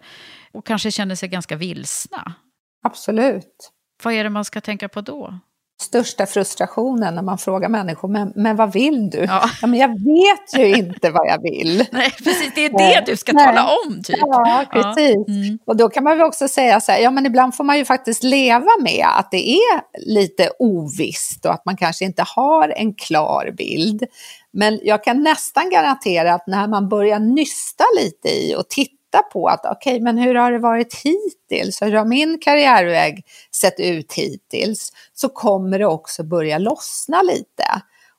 Och 0.53 0.67
kanske 0.67 0.91
känner 0.91 1.15
sig 1.15 1.29
ganska 1.29 1.57
vilsna. 1.57 2.35
Absolut. 2.83 3.73
Vad 4.03 4.15
är 4.15 4.25
det 4.25 4.31
man 4.31 4.45
ska 4.45 4.61
tänka 4.61 4.89
på 4.89 5.01
då? 5.01 5.39
Största 5.85 6.27
frustrationen 6.27 7.15
när 7.15 7.23
man 7.23 7.39
frågar 7.39 7.69
människor, 7.69 8.09
men, 8.09 8.33
men 8.35 8.57
vad 8.57 8.73
vill 8.73 9.11
du? 9.11 9.19
Ja. 9.19 9.51
ja. 9.61 9.67
men 9.67 9.81
jag 9.81 9.89
vet 9.89 10.59
ju 10.59 10.77
inte 10.77 11.11
vad 11.11 11.27
jag 11.29 11.43
vill. 11.43 11.87
Nej, 11.93 12.11
precis, 12.11 12.53
det 12.55 12.65
är 12.65 12.79
det 12.79 13.03
du 13.07 13.17
ska 13.17 13.33
Nej. 13.33 13.47
tala 13.47 13.69
om. 13.87 14.03
Typ. 14.03 14.19
Ja, 14.21 14.65
precis. 14.73 15.17
Ja. 15.27 15.35
Mm. 15.35 15.59
Och 15.67 15.77
då 15.77 15.89
kan 15.89 16.05
man 16.05 16.19
väl 16.19 16.27
också 16.27 16.49
säga 16.49 16.81
så 16.81 16.93
här, 16.93 16.99
ja 16.99 17.11
men 17.11 17.27
ibland 17.27 17.55
får 17.55 17.65
man 17.65 17.79
ju 17.79 17.85
faktiskt 17.85 18.23
leva 18.23 18.71
med 18.81 19.07
att 19.19 19.31
det 19.31 19.51
är 19.51 19.81
lite 20.07 20.51
ovisst 20.59 21.47
och 21.47 21.53
att 21.53 21.65
man 21.65 21.77
kanske 21.77 22.05
inte 22.05 22.25
har 22.27 22.69
en 22.69 22.95
klar 22.95 23.55
bild. 23.57 24.05
Men 24.53 24.81
jag 24.83 25.05
kan 25.05 25.23
nästan 25.23 25.71
garantera 25.71 26.35
att 26.35 26.47
när 26.47 26.69
man 26.69 26.89
börjar 26.89 27.19
nysta 27.19 27.85
lite 27.97 28.29
i 28.29 28.55
och 28.55 28.69
titta 28.69 29.04
på 29.19 29.49
att 29.49 29.67
okej, 29.67 29.93
okay, 29.93 30.01
men 30.01 30.19
hur 30.19 30.35
har 30.35 30.53
det 30.53 30.59
varit 30.59 30.95
hittills? 30.95 31.83
Hur 31.83 31.93
har 31.93 32.05
min 32.05 32.39
karriärväg 32.41 33.27
sett 33.61 33.81
ut 33.81 34.13
hittills? 34.13 34.93
Så 35.13 35.29
kommer 35.29 35.79
det 35.79 35.87
också 35.87 36.25
börja 36.25 36.59
lossna 36.59 37.23
lite. 37.23 37.65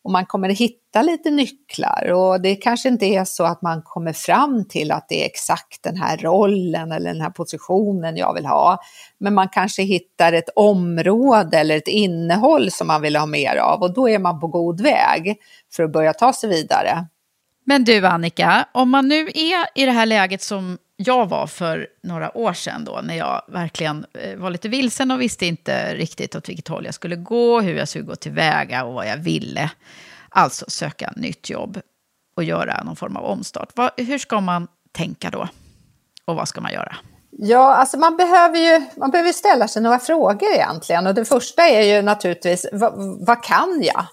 Och 0.04 0.12
man 0.12 0.26
kommer 0.26 0.50
hitta 0.50 1.02
lite 1.02 1.32
nycklar 1.32 2.12
och 2.12 2.42
det 2.42 2.56
kanske 2.56 2.90
inte 2.90 3.06
är 3.06 3.26
så 3.26 3.44
att 3.44 3.62
man 3.62 3.82
kommer 3.82 4.14
fram 4.14 4.66
till 4.66 4.92
att 4.92 5.10
det 5.10 5.22
är 5.22 5.26
exakt 5.26 5.84
den 5.84 5.98
här 5.98 6.18
rollen 6.18 6.92
eller 6.92 7.14
den 7.14 7.22
här 7.22 7.30
positionen 7.30 8.18
jag 8.18 8.34
vill 8.34 8.46
ha. 8.46 8.78
Men 9.18 9.34
man 9.34 9.50
kanske 9.50 9.84
hittar 9.84 10.34
ett 10.34 10.50
område 10.56 11.58
eller 11.58 11.78
ett 11.78 11.88
innehåll 11.88 12.72
som 12.72 12.88
man 12.88 13.02
vill 13.02 13.16
ha 13.16 13.26
mer 13.26 13.56
av 13.56 13.82
och 13.82 13.94
då 13.94 14.10
är 14.10 14.20
man 14.20 14.40
på 14.40 14.48
god 14.48 14.82
väg 14.82 15.36
för 15.74 15.84
att 15.84 15.92
börja 15.92 16.14
ta 16.14 16.34
sig 16.34 16.50
vidare. 16.50 17.06
Men 17.66 17.84
du 17.84 18.06
Annika, 18.06 18.68
om 18.72 18.90
man 18.90 19.08
nu 19.08 19.22
är 19.34 19.66
i 19.76 19.86
det 19.86 19.92
här 19.92 20.06
läget 20.06 20.42
som 20.42 20.78
jag 20.98 21.30
var 21.30 21.48
för 21.48 21.88
några 22.04 22.38
år 22.38 22.54
sedan 22.54 22.86
då, 22.86 23.00
när 23.04 23.16
jag 23.16 23.42
verkligen 23.48 24.06
eh, 24.14 24.38
var 24.38 24.50
lite 24.50 24.70
vilsen 24.70 25.12
och 25.12 25.22
visste 25.22 25.46
inte 25.46 25.96
riktigt 25.96 26.36
åt 26.36 26.50
vilket 26.50 26.68
håll 26.68 26.86
jag 26.86 26.94
skulle 26.94 27.16
gå, 27.16 27.62
hur 27.62 27.76
jag 27.76 27.88
skulle 27.88 28.06
gå 28.06 28.16
tillväga 28.16 28.84
och 28.84 28.94
vad 28.94 29.08
jag 29.08 29.18
ville. 29.18 29.72
Alltså 30.30 30.66
söka 30.68 31.14
nytt 31.16 31.50
jobb 31.50 31.82
och 32.38 32.44
göra 32.44 32.84
någon 32.84 32.96
form 32.96 33.16
av 33.16 33.26
omstart. 33.26 33.70
hur 33.98 34.18
ska 34.18 34.42
man 34.42 34.68
tänka 34.92 35.30
då? 35.30 35.48
Och 36.26 36.36
vad 36.36 36.48
ska 36.48 36.62
man 36.62 36.74
göra? 36.74 36.96
Ja, 37.38 37.76
alltså 37.76 37.98
man 37.98 38.18
behöver 38.18 38.58
ju 38.58 38.86
man 38.96 39.12
behöver 39.12 39.32
ställa 39.32 39.68
sig 39.68 39.82
några 39.82 40.00
frågor 40.00 40.50
egentligen. 40.54 41.08
Och 41.08 41.14
det 41.14 41.26
första 41.26 41.68
är 41.68 41.96
ju 41.96 42.02
naturligtvis, 42.02 42.66
vad, 42.72 42.94
vad 43.28 43.44
kan 43.44 43.82
jag? 43.84 44.06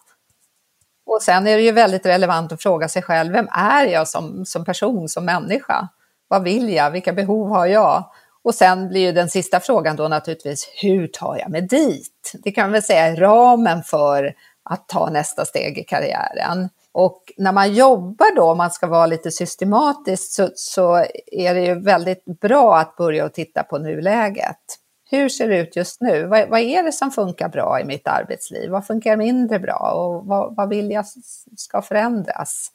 Och 1.06 1.22
sen 1.22 1.46
är 1.46 1.56
det 1.56 1.62
ju 1.62 1.72
väldigt 1.72 2.06
relevant 2.06 2.52
att 2.52 2.62
fråga 2.62 2.88
sig 2.88 3.02
själv, 3.02 3.32
vem 3.32 3.48
är 3.52 3.86
jag 3.86 4.08
som, 4.08 4.46
som 4.46 4.64
person, 4.64 5.08
som 5.08 5.24
människa? 5.24 5.88
Vad 6.32 6.42
vill 6.42 6.72
jag? 6.72 6.90
Vilka 6.90 7.12
behov 7.12 7.48
har 7.48 7.66
jag? 7.66 8.04
Och 8.42 8.54
sen 8.54 8.88
blir 8.88 9.00
ju 9.00 9.12
den 9.12 9.30
sista 9.30 9.60
frågan 9.60 9.96
då 9.96 10.08
naturligtvis, 10.08 10.70
hur 10.82 11.06
tar 11.06 11.36
jag 11.36 11.50
mig 11.50 11.62
dit? 11.62 12.32
Det 12.44 12.52
kan 12.52 12.64
man 12.64 12.72
väl 12.72 12.82
säga 12.82 13.06
är 13.06 13.16
ramen 13.16 13.82
för 13.82 14.34
att 14.62 14.88
ta 14.88 15.10
nästa 15.10 15.44
steg 15.44 15.78
i 15.78 15.84
karriären. 15.84 16.68
Och 16.92 17.32
när 17.36 17.52
man 17.52 17.74
jobbar 17.74 18.36
då, 18.36 18.50
om 18.50 18.58
man 18.58 18.70
ska 18.70 18.86
vara 18.86 19.06
lite 19.06 19.30
systematisk, 19.30 20.32
så, 20.32 20.50
så 20.54 21.04
är 21.26 21.54
det 21.54 21.60
ju 21.60 21.80
väldigt 21.80 22.24
bra 22.24 22.78
att 22.78 22.96
börja 22.96 23.24
och 23.24 23.32
titta 23.32 23.62
på 23.62 23.78
nuläget. 23.78 24.60
Hur 25.10 25.28
ser 25.28 25.48
det 25.48 25.58
ut 25.58 25.76
just 25.76 26.00
nu? 26.00 26.26
Vad, 26.26 26.48
vad, 26.48 26.60
är 26.60 26.82
det 26.82 26.92
som 26.92 27.10
funkar 27.10 27.48
bra 27.48 27.80
i 27.80 27.84
mitt 27.84 28.08
arbetsliv? 28.08 28.70
Vad 28.70 28.86
funkar 28.86 29.16
mindre 29.16 29.58
bra 29.58 29.92
och 29.94 30.26
vad, 30.26 30.56
vad 30.56 30.68
vill 30.68 30.90
jag 30.90 31.04
ska 31.56 31.82
förändras? 31.82 32.70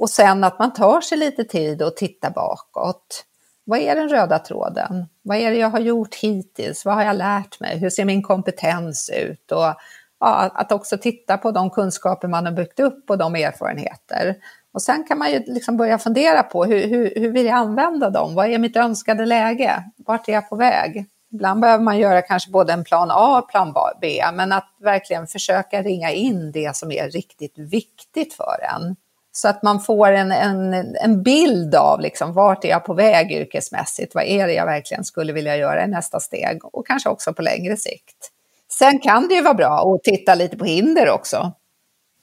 Och 0.00 0.10
sen 0.10 0.44
att 0.44 0.58
man 0.58 0.72
tar 0.72 1.00
sig 1.00 1.18
lite 1.18 1.44
tid 1.44 1.82
och 1.82 1.96
tittar 1.96 2.30
bakåt. 2.30 3.24
Vad 3.64 3.78
är 3.78 3.94
den 3.94 4.08
röda 4.08 4.38
tråden? 4.38 5.06
Vad 5.22 5.36
är 5.36 5.50
det 5.50 5.56
jag 5.56 5.70
har 5.70 5.80
gjort 5.80 6.14
hittills? 6.14 6.84
Vad 6.84 6.94
har 6.94 7.02
jag 7.02 7.16
lärt 7.16 7.60
mig? 7.60 7.78
Hur 7.78 7.90
ser 7.90 8.04
min 8.04 8.22
kompetens 8.22 9.10
ut? 9.16 9.52
Och 9.52 9.74
ja, 10.20 10.50
att 10.54 10.72
också 10.72 10.98
titta 10.98 11.38
på 11.38 11.50
de 11.50 11.70
kunskaper 11.70 12.28
man 12.28 12.46
har 12.46 12.52
byggt 12.52 12.80
upp 12.80 13.10
och 13.10 13.18
de 13.18 13.34
erfarenheter. 13.34 14.36
Och 14.74 14.82
sen 14.82 15.04
kan 15.04 15.18
man 15.18 15.30
ju 15.30 15.42
liksom 15.46 15.76
börja 15.76 15.98
fundera 15.98 16.42
på 16.42 16.64
hur, 16.64 16.88
hur, 16.88 17.12
hur 17.16 17.30
vill 17.30 17.46
jag 17.46 17.56
använda 17.56 18.10
dem? 18.10 18.34
Vad 18.34 18.46
är 18.46 18.58
mitt 18.58 18.76
önskade 18.76 19.26
läge? 19.26 19.84
Vart 19.96 20.28
är 20.28 20.32
jag 20.32 20.48
på 20.48 20.56
väg? 20.56 21.06
Ibland 21.32 21.60
behöver 21.60 21.84
man 21.84 21.98
göra 21.98 22.22
kanske 22.22 22.50
både 22.50 22.72
en 22.72 22.84
plan 22.84 23.10
A 23.10 23.38
och 23.38 23.50
plan 23.50 23.74
B, 24.00 24.22
men 24.32 24.52
att 24.52 24.68
verkligen 24.80 25.26
försöka 25.26 25.82
ringa 25.82 26.10
in 26.10 26.52
det 26.52 26.76
som 26.76 26.92
är 26.92 27.10
riktigt 27.10 27.58
viktigt 27.58 28.34
för 28.34 28.56
en. 28.74 28.96
Så 29.32 29.48
att 29.48 29.62
man 29.62 29.80
får 29.80 30.12
en, 30.12 30.32
en, 30.32 30.74
en 30.96 31.22
bild 31.22 31.74
av 31.74 32.00
liksom, 32.00 32.32
vart 32.32 32.64
är 32.64 32.68
jag 32.68 32.84
på 32.84 32.94
väg 32.94 33.32
yrkesmässigt? 33.32 34.14
Vad 34.14 34.24
är 34.24 34.46
det 34.46 34.52
jag 34.52 34.66
verkligen 34.66 35.04
skulle 35.04 35.32
vilja 35.32 35.56
göra 35.56 35.84
i 35.84 35.86
nästa 35.86 36.20
steg? 36.20 36.64
Och 36.64 36.86
kanske 36.86 37.08
också 37.08 37.32
på 37.32 37.42
längre 37.42 37.76
sikt. 37.76 38.30
Sen 38.78 38.98
kan 38.98 39.28
det 39.28 39.34
ju 39.34 39.42
vara 39.42 39.54
bra 39.54 39.94
att 39.94 40.04
titta 40.04 40.34
lite 40.34 40.56
på 40.56 40.64
hinder 40.64 41.10
också. 41.10 41.52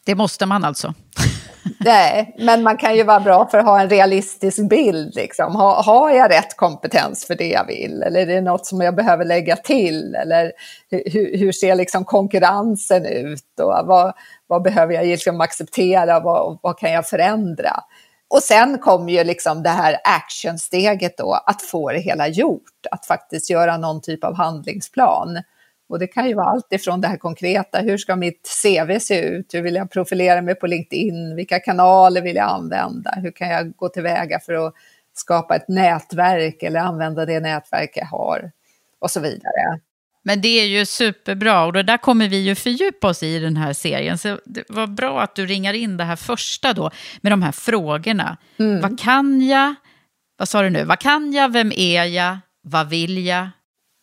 Det 0.05 0.15
måste 0.15 0.45
man 0.45 0.63
alltså? 0.63 0.93
Nej, 1.79 2.35
men 2.39 2.63
man 2.63 2.77
kan 2.77 2.95
ju 2.95 3.03
vara 3.03 3.19
bra 3.19 3.47
för 3.51 3.57
att 3.57 3.65
ha 3.65 3.81
en 3.81 3.89
realistisk 3.89 4.69
bild. 4.69 5.15
Liksom. 5.15 5.55
Ha, 5.55 5.81
har 5.81 6.09
jag 6.09 6.31
rätt 6.31 6.57
kompetens 6.57 7.25
för 7.25 7.35
det 7.35 7.47
jag 7.47 7.67
vill? 7.67 8.03
Eller 8.03 8.21
är 8.21 8.25
det 8.25 8.41
något 8.41 8.65
som 8.65 8.81
jag 8.81 8.95
behöver 8.95 9.25
lägga 9.25 9.55
till? 9.55 10.15
Eller 10.15 10.51
hur, 10.89 11.37
hur 11.37 11.51
ser 11.51 11.75
liksom 11.75 12.05
konkurrensen 12.05 13.05
ut? 13.05 13.59
Och 13.61 13.87
vad, 13.87 14.13
vad 14.47 14.61
behöver 14.61 14.93
jag 14.93 15.05
liksom 15.05 15.41
acceptera? 15.41 16.19
Vad, 16.19 16.59
vad 16.61 16.77
kan 16.77 16.91
jag 16.91 17.07
förändra? 17.07 17.83
Och 18.29 18.43
sen 18.43 18.77
kom 18.77 19.09
ju 19.09 19.23
liksom 19.23 19.63
det 19.63 19.69
här 19.69 19.97
actionsteget 20.03 21.17
då, 21.17 21.33
att 21.33 21.61
få 21.61 21.91
det 21.91 21.99
hela 21.99 22.27
gjort. 22.27 22.61
Att 22.91 23.05
faktiskt 23.05 23.49
göra 23.49 23.77
någon 23.77 24.01
typ 24.01 24.23
av 24.23 24.35
handlingsplan. 24.35 25.41
Och 25.89 25.99
det 25.99 26.07
kan 26.07 26.27
ju 26.27 26.33
vara 26.33 26.45
allt 26.45 26.73
ifrån 26.73 27.01
det 27.01 27.07
här 27.07 27.17
konkreta, 27.17 27.79
hur 27.79 27.97
ska 27.97 28.15
mitt 28.15 28.49
CV 28.63 28.99
se 28.99 29.21
ut? 29.21 29.53
Hur 29.53 29.61
vill 29.61 29.75
jag 29.75 29.91
profilera 29.91 30.41
mig 30.41 30.55
på 30.55 30.67
LinkedIn? 30.67 31.35
Vilka 31.35 31.59
kanaler 31.59 32.21
vill 32.21 32.35
jag 32.35 32.49
använda? 32.49 33.11
Hur 33.11 33.31
kan 33.31 33.49
jag 33.49 33.75
gå 33.75 33.89
tillväga 33.89 34.39
för 34.39 34.53
att 34.53 34.73
skapa 35.13 35.55
ett 35.55 35.67
nätverk 35.67 36.63
eller 36.63 36.79
använda 36.79 37.25
det 37.25 37.39
nätverk 37.39 37.91
jag 37.95 38.05
har? 38.05 38.51
Och 38.99 39.11
så 39.11 39.19
vidare. 39.19 39.79
Men 40.27 40.41
det 40.41 40.61
är 40.61 40.65
ju 40.65 40.85
superbra 40.85 41.65
och 41.65 41.73
det 41.73 41.83
där 41.83 41.97
kommer 41.97 42.29
vi 42.29 42.37
ju 42.37 42.55
fördjupa 42.55 43.07
oss 43.07 43.23
i 43.23 43.39
den 43.39 43.57
här 43.57 43.73
serien. 43.73 44.17
Så 44.17 44.39
det 44.45 44.63
var 44.69 44.87
bra 44.87 45.21
att 45.21 45.35
du 45.35 45.45
ringar 45.45 45.73
in 45.73 45.97
det 45.97 46.03
här 46.03 46.15
första 46.15 46.73
då 46.73 46.91
med 47.21 47.31
de 47.31 47.41
här 47.41 47.51
frågorna. 47.51 48.37
Mm. 48.59 48.81
Vad 48.81 48.99
kan 48.99 49.41
jag? 49.41 49.75
Vad 50.37 50.49
sa 50.49 50.61
du 50.61 50.69
nu? 50.69 50.83
Vad 50.83 50.99
kan 50.99 51.33
jag? 51.33 51.51
Vem 51.51 51.71
är 51.75 52.03
jag? 52.03 52.37
Vad 52.61 52.89
vill 52.89 53.25
jag? 53.25 53.49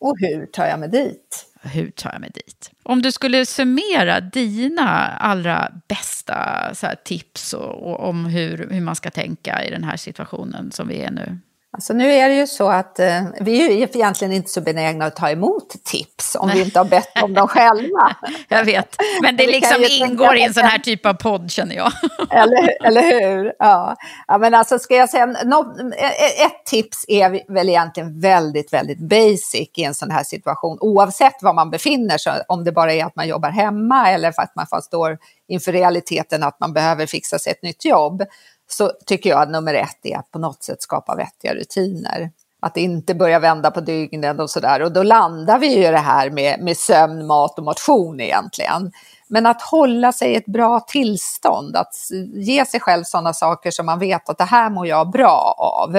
Och 0.01 0.17
hur 0.21 0.47
tar 0.47 0.67
jag 0.67 0.81
mig 0.81 0.89
dit? 0.89 1.47
hur 1.63 1.91
tar 1.91 2.13
jag 2.13 2.21
mig 2.21 2.31
dit? 2.35 2.71
Om 2.83 3.03
du 3.03 3.13
skulle 3.13 3.47
summera 3.47 4.21
dina 4.21 5.09
allra 5.09 5.73
bästa 5.89 6.95
tips 7.05 7.53
och, 7.53 7.91
och 7.91 8.09
om 8.09 8.27
hur, 8.27 8.69
hur 8.71 8.81
man 8.81 8.97
ska 8.97 9.11
tänka 9.11 9.65
i 9.65 9.71
den 9.71 9.85
här 9.85 9.97
situationen 9.97 10.73
som 10.73 10.89
vi 10.89 11.01
är 11.01 11.11
nu. 11.11 11.39
Alltså 11.75 11.93
nu 11.93 12.13
är 12.13 12.29
det 12.29 12.35
ju 12.35 12.47
så 12.47 12.69
att 12.69 12.99
eh, 12.99 13.23
vi 13.41 13.67
är 13.67 13.71
ju 13.71 13.83
egentligen 13.83 14.33
inte 14.33 14.51
så 14.51 14.61
benägna 14.61 15.05
att 15.05 15.17
ta 15.17 15.31
emot 15.31 15.85
tips 15.85 16.37
om 16.41 16.51
vi 16.55 16.63
inte 16.63 16.79
har 16.79 16.85
bett 16.85 17.23
om 17.23 17.35
dem 17.35 17.49
själva. 17.49 18.17
jag 18.49 18.65
vet, 18.65 18.97
men 19.23 19.37
det 19.37 19.47
liksom 19.47 19.85
ingår 19.91 20.37
i 20.37 20.43
en 20.43 20.55
sån 20.55 20.65
här 20.65 20.79
typ 20.79 21.07
av 21.07 21.15
podd 21.15 21.51
känner 21.51 21.75
jag. 21.77 21.93
eller, 22.31 22.87
eller 22.87 23.03
hur? 23.03 23.53
Ja. 23.59 23.97
ja, 24.27 24.39
men 24.39 24.55
alltså 24.55 24.79
ska 24.79 24.97
jag 24.97 25.11
säga, 25.11 25.27
no, 25.27 25.93
e, 25.97 26.07
e, 26.07 26.45
ett 26.45 26.67
tips 26.67 27.05
är 27.09 27.53
väl 27.53 27.69
egentligen 27.69 28.21
väldigt, 28.21 28.73
väldigt 28.73 28.99
basic 28.99 29.71
i 29.75 29.85
en 29.85 29.95
sån 29.95 30.11
här 30.11 30.25
situation, 30.25 30.79
oavsett 30.81 31.43
var 31.43 31.53
man 31.53 31.71
befinner 31.71 32.19
sig, 32.19 32.33
om 32.49 32.65
det 32.65 32.73
bara 32.73 32.93
är 32.93 33.05
att 33.05 33.17
man 33.17 33.29
jobbar 33.29 33.51
hemma 33.51 34.11
eller 34.11 34.33
för 34.33 34.43
att 34.43 34.57
man 34.57 34.83
står 34.83 35.19
inför 35.49 35.73
realiteten 35.73 36.43
att 36.43 36.61
man 36.61 36.73
behöver 36.73 37.07
fixa 37.07 37.39
sig 37.39 37.53
ett 37.53 37.63
nytt 37.63 37.85
jobb 37.85 38.23
så 38.69 38.93
tycker 39.07 39.31
jag 39.31 39.43
att 39.43 39.51
nummer 39.51 39.75
ett 39.75 39.99
är 40.03 40.19
att 40.19 40.31
på 40.31 40.39
något 40.39 40.63
sätt 40.63 40.83
skapa 40.83 41.15
vettiga 41.15 41.55
rutiner. 41.55 42.31
Att 42.61 42.77
inte 42.77 43.15
börja 43.15 43.39
vända 43.39 43.71
på 43.71 43.81
dygnen 43.81 44.41
och 44.41 44.51
sådär. 44.51 44.83
Och 44.83 44.93
då 44.93 45.03
landar 45.03 45.59
vi 45.59 45.75
ju 45.75 45.87
i 45.87 45.91
det 45.91 45.99
här 45.99 46.31
med, 46.31 46.61
med 46.61 46.77
sömn, 46.77 47.27
mat 47.27 47.59
och 47.59 47.65
motion 47.65 48.21
egentligen. 48.21 48.93
Men 49.29 49.47
att 49.47 49.63
hålla 49.63 50.13
sig 50.13 50.33
i 50.33 50.37
ett 50.37 50.47
bra 50.47 50.81
tillstånd, 50.81 51.77
att 51.77 51.95
ge 52.35 52.65
sig 52.65 52.81
själv 52.81 53.05
sådana 53.05 53.33
saker 53.33 53.71
som 53.71 53.87
man 53.87 53.99
vet 53.99 54.29
att 54.29 54.39
det 54.39 54.45
här 54.45 54.71
mår 54.71 54.87
jag 54.87 55.11
bra 55.11 55.55
av. 55.59 55.97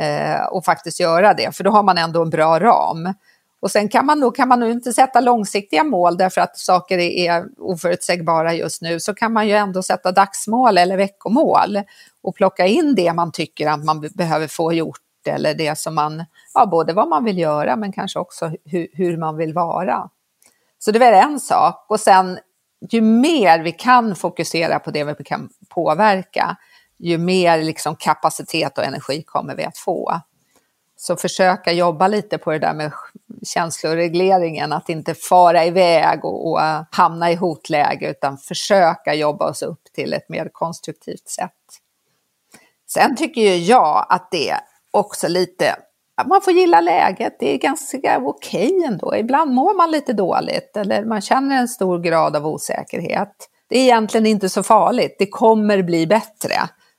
Eh, 0.00 0.46
och 0.50 0.64
faktiskt 0.64 1.00
göra 1.00 1.34
det, 1.34 1.56
för 1.56 1.64
då 1.64 1.70
har 1.70 1.82
man 1.82 1.98
ändå 1.98 2.22
en 2.22 2.30
bra 2.30 2.60
ram. 2.60 3.14
Och 3.60 3.70
sen 3.70 3.88
kan 3.88 4.06
man, 4.06 4.20
då, 4.20 4.30
kan 4.30 4.48
man 4.48 4.60
nog 4.60 4.70
inte 4.70 4.92
sätta 4.92 5.20
långsiktiga 5.20 5.84
mål 5.84 6.16
därför 6.16 6.40
att 6.40 6.58
saker 6.58 6.98
är 6.98 7.44
oförutsägbara 7.58 8.54
just 8.54 8.82
nu, 8.82 9.00
så 9.00 9.14
kan 9.14 9.32
man 9.32 9.48
ju 9.48 9.54
ändå 9.54 9.82
sätta 9.82 10.12
dagsmål 10.12 10.78
eller 10.78 10.96
veckomål 10.96 11.82
och 12.22 12.34
plocka 12.34 12.66
in 12.66 12.94
det 12.94 13.12
man 13.12 13.32
tycker 13.32 13.66
att 13.66 13.84
man 13.84 14.08
behöver 14.14 14.46
få 14.46 14.72
gjort 14.72 15.00
eller 15.26 15.54
det 15.54 15.78
som 15.78 15.94
man, 15.94 16.24
ja 16.54 16.66
både 16.66 16.92
vad 16.92 17.08
man 17.08 17.24
vill 17.24 17.38
göra 17.38 17.76
men 17.76 17.92
kanske 17.92 18.18
också 18.18 18.52
hur, 18.64 18.88
hur 18.92 19.16
man 19.16 19.36
vill 19.36 19.54
vara. 19.54 20.10
Så 20.78 20.90
det 20.90 21.06
är 21.06 21.12
en 21.12 21.40
sak 21.40 21.86
och 21.88 22.00
sen 22.00 22.38
ju 22.90 23.00
mer 23.00 23.62
vi 23.62 23.72
kan 23.72 24.16
fokusera 24.16 24.78
på 24.78 24.90
det 24.90 25.04
vi 25.04 25.24
kan 25.24 25.50
påverka, 25.68 26.56
ju 26.98 27.18
mer 27.18 27.62
liksom 27.62 27.96
kapacitet 27.96 28.78
och 28.78 28.84
energi 28.84 29.22
kommer 29.22 29.56
vi 29.56 29.64
att 29.64 29.78
få. 29.78 30.20
Så 30.96 31.16
försöka 31.16 31.72
jobba 31.72 32.08
lite 32.08 32.38
på 32.38 32.50
det 32.50 32.58
där 32.58 32.74
med 32.74 32.92
känsloregleringen, 33.42 34.72
att 34.72 34.88
inte 34.88 35.14
fara 35.14 35.64
iväg 35.64 36.24
och, 36.24 36.50
och 36.50 36.60
äh, 36.60 36.82
hamna 36.90 37.30
i 37.30 37.34
hotläge, 37.34 38.10
utan 38.10 38.38
försöka 38.38 39.14
jobba 39.14 39.50
oss 39.50 39.62
upp 39.62 39.82
till 39.94 40.12
ett 40.12 40.28
mer 40.28 40.48
konstruktivt 40.52 41.28
sätt. 41.28 41.52
Sen 42.86 43.16
tycker 43.16 43.40
ju 43.40 43.56
jag 43.56 44.06
att 44.08 44.30
det 44.30 44.54
också 44.90 45.28
lite, 45.28 45.76
man 46.26 46.40
får 46.40 46.52
gilla 46.52 46.80
läget, 46.80 47.36
det 47.38 47.54
är 47.54 47.58
ganska 47.58 48.18
okej 48.18 48.66
okay 48.66 48.84
ändå. 48.86 49.16
Ibland 49.16 49.54
mår 49.54 49.76
man 49.76 49.90
lite 49.90 50.12
dåligt 50.12 50.76
eller 50.76 51.04
man 51.04 51.20
känner 51.20 51.56
en 51.56 51.68
stor 51.68 51.98
grad 51.98 52.36
av 52.36 52.46
osäkerhet. 52.46 53.48
Det 53.68 53.78
är 53.78 53.82
egentligen 53.82 54.26
inte 54.26 54.48
så 54.48 54.62
farligt, 54.62 55.16
det 55.18 55.26
kommer 55.26 55.82
bli 55.82 56.06
bättre. 56.06 56.54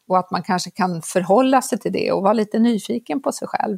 Och 0.07 0.17
att 0.17 0.31
man 0.31 0.43
kanske 0.43 0.71
kan 0.71 1.01
förhålla 1.01 1.61
sig 1.61 1.79
till 1.79 1.91
det 1.91 2.11
och 2.11 2.23
vara 2.23 2.33
lite 2.33 2.59
nyfiken 2.59 3.21
på 3.21 3.31
sig 3.31 3.47
själv 3.47 3.77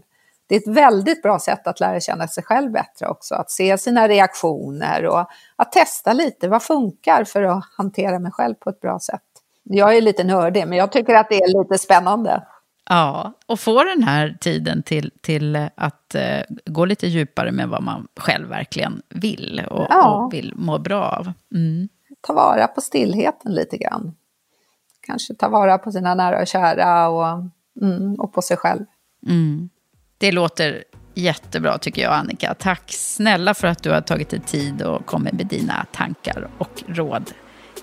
det 0.52 0.56
är 0.56 0.60
ett 0.60 0.78
väldigt 0.78 1.22
bra 1.22 1.40
sätt 1.40 1.68
att 1.68 1.80
lära 1.80 2.00
känna 2.00 2.28
sig 2.28 2.44
själv 2.44 2.72
bättre 2.72 3.08
också. 3.08 3.36
Att 3.36 3.52
se 3.52 3.78
sina 3.78 4.08
reaktioner 4.08 5.06
och 5.06 5.30
att 5.56 5.72
testa 5.72 6.14
lite. 6.14 6.48
Vad 6.48 6.64
funkar 6.64 7.24
för 7.24 7.44
att 7.44 7.66
hantera 7.78 8.20
mig 8.20 8.32
själv 8.32 8.56
på 8.56 8.70
ett 8.70 8.82
bra 8.82 9.00
sätt? 9.00 9.22
Jag 9.64 9.98
är 9.98 10.02
lite 10.02 10.24
nördig, 10.24 10.68
men 10.68 10.78
jag 10.78 10.92
tycker 10.92 11.16
att 11.16 11.30
det 11.30 11.36
är 11.36 11.64
lite 11.64 11.78
spännande. 11.78 12.44
Ja, 12.90 13.34
och 13.46 13.60
få 13.60 13.84
den 13.84 14.04
här 14.04 14.38
tiden 14.42 14.84
till, 14.84 15.12
till 15.22 15.56
att 15.76 16.16
uh, 16.16 16.56
gå 16.66 16.86
lite 16.86 17.08
djupare 17.08 17.52
med 17.52 17.70
vad 17.70 17.84
man 17.84 18.08
själv 18.16 18.50
verkligen 18.50 19.02
vill 19.10 19.62
och, 19.70 19.88
ja. 19.90 20.10
och 20.10 20.34
vill 20.34 20.54
må 20.56 20.80
bra 20.80 21.04
av. 21.04 21.34
Mm. 21.56 21.90
Ta 22.22 22.34
vara 22.34 22.68
på 22.68 22.82
stillheten 22.82 23.54
lite 23.54 23.78
grann. 23.78 24.16
Kanske 25.02 25.34
ta 25.34 25.50
vara 25.50 25.78
på 25.78 25.92
sina 25.92 26.16
nära 26.16 26.42
och 26.42 26.48
kära 26.48 27.10
och, 27.10 27.46
mm, 27.82 28.16
och 28.16 28.34
på 28.34 28.42
sig 28.42 28.58
själv. 28.58 28.86
Mm. 29.28 29.70
Det 30.22 30.32
låter 30.32 30.84
jättebra 31.14 31.78
tycker 31.78 32.02
jag, 32.02 32.14
Annika. 32.14 32.54
Tack 32.54 32.92
snälla 32.92 33.54
för 33.54 33.68
att 33.68 33.84
du 33.84 33.92
har 33.92 34.02
tagit 34.02 34.30
dig 34.30 34.40
tid 34.40 34.82
och 34.82 35.06
kommit 35.06 35.34
med 35.34 35.48
dina 35.48 35.86
tankar 35.92 36.50
och 36.58 36.84
råd 36.88 37.32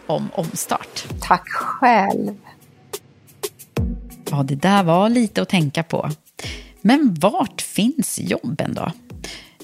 om 0.07 0.31
omstart. 0.35 1.05
Tack 1.21 1.49
själv. 1.49 2.37
Ja, 4.31 4.43
det 4.43 4.55
där 4.55 4.83
var 4.83 5.09
lite 5.09 5.43
att 5.43 5.49
tänka 5.49 5.83
på. 5.83 6.11
Men 6.81 7.17
vart 7.21 7.61
finns 7.61 8.19
jobben 8.19 8.75
då? 8.75 8.93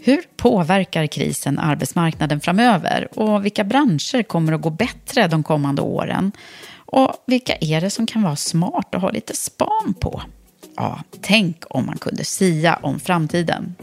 Hur 0.01 0.23
påverkar 0.37 1.07
krisen 1.07 1.59
arbetsmarknaden 1.59 2.41
framöver 2.41 3.19
och 3.19 3.45
vilka 3.45 3.65
branscher 3.65 4.23
kommer 4.23 4.53
att 4.53 4.63
gå 4.63 4.71
bättre 4.71 5.29
de 5.29 5.43
kommande 5.43 5.83
åren? 5.83 6.33
Och 6.77 7.25
vilka 7.27 7.57
är 7.61 7.81
det 7.81 7.91
som 7.91 8.07
kan 8.07 8.23
vara 8.23 8.37
smart 8.37 8.95
att 8.95 9.03
ha 9.03 9.11
lite 9.11 9.37
span 9.37 9.95
på? 10.01 10.23
Ja, 10.77 11.01
tänk 11.21 11.65
om 11.71 11.87
man 11.87 11.99
kunde 11.99 12.25
sia 12.25 12.79
om 12.83 13.01
framtiden. 13.01 13.75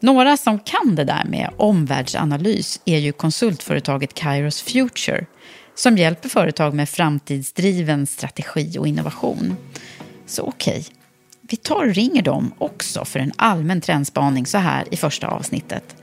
Några 0.00 0.36
som 0.36 0.58
kan 0.58 0.94
det 0.94 1.04
där 1.04 1.24
med 1.24 1.50
omvärldsanalys 1.56 2.80
är 2.84 2.98
ju 2.98 3.12
konsultföretaget 3.12 4.14
Kairos 4.14 4.62
Future 4.62 5.26
som 5.74 5.98
hjälper 5.98 6.28
företag 6.28 6.74
med 6.74 6.88
framtidsdriven 6.88 8.06
strategi 8.06 8.78
och 8.78 8.88
innovation. 8.88 9.56
Så 10.26 10.42
okej, 10.42 10.78
okay. 10.78 10.84
vi 11.42 11.56
tar 11.56 11.86
och 11.86 11.94
ringer 11.94 12.22
dem 12.22 12.52
också 12.58 13.04
för 13.04 13.20
en 13.20 13.32
allmän 13.36 13.80
trendspaning 13.80 14.46
så 14.46 14.58
här 14.58 14.84
i 14.90 14.96
första 14.96 15.28
avsnittet. 15.28 15.96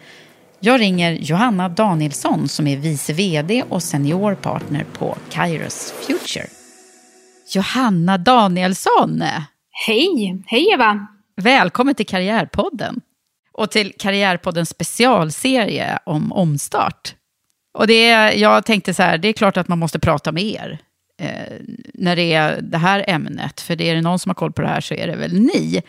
Jag 0.60 0.80
ringer 0.80 1.12
Johanna 1.12 1.70
Danielsson 1.70 2.48
som 2.48 2.68
är 2.68 2.78
vice 2.78 3.14
vd 3.14 3.64
och 3.70 3.84
senior 3.84 4.36
partner 4.36 4.86
på 4.94 5.18
Kairos 5.30 5.94
Future. 6.08 6.48
Johanna 7.54 8.18
Danielsson! 8.18 9.24
Hej! 9.78 10.44
Hej 10.48 10.68
Eva! 10.74 11.08
Välkommen 11.36 11.96
till 11.96 12.06
Karriärpodden 12.06 13.02
och 13.52 13.72
till 13.72 13.94
Karriärpoddens 14.00 14.70
specialserie 14.70 16.00
om 16.06 16.32
omstart. 16.32 17.16
Och 17.78 17.88
det 17.88 18.10
är, 18.10 18.32
jag 18.32 18.66
tänkte 18.66 18.94
så 18.94 19.04
här, 19.04 19.18
det 19.18 19.28
är 19.28 19.34
klart 19.34 19.58
att 19.58 19.68
man 19.68 19.80
måste 19.80 20.00
prata 20.00 20.32
med 20.32 20.44
er 20.44 20.80
eh, 21.22 21.58
när 21.94 22.16
det 22.16 22.34
är 22.34 22.62
det 22.62 22.78
här 22.78 23.06
ämnet, 23.08 23.62
för 23.62 23.76
det 23.76 23.90
är 23.90 23.96
det 23.96 24.02
någon 24.02 24.20
som 24.20 24.30
har 24.30 24.36
koll 24.36 24.52
på 24.52 24.62
det 24.62 24.68
här 24.68 24.82
så 24.82 24.94
är 24.94 25.08
det 25.08 25.16
väl 25.16 25.34
ni. 25.34 25.82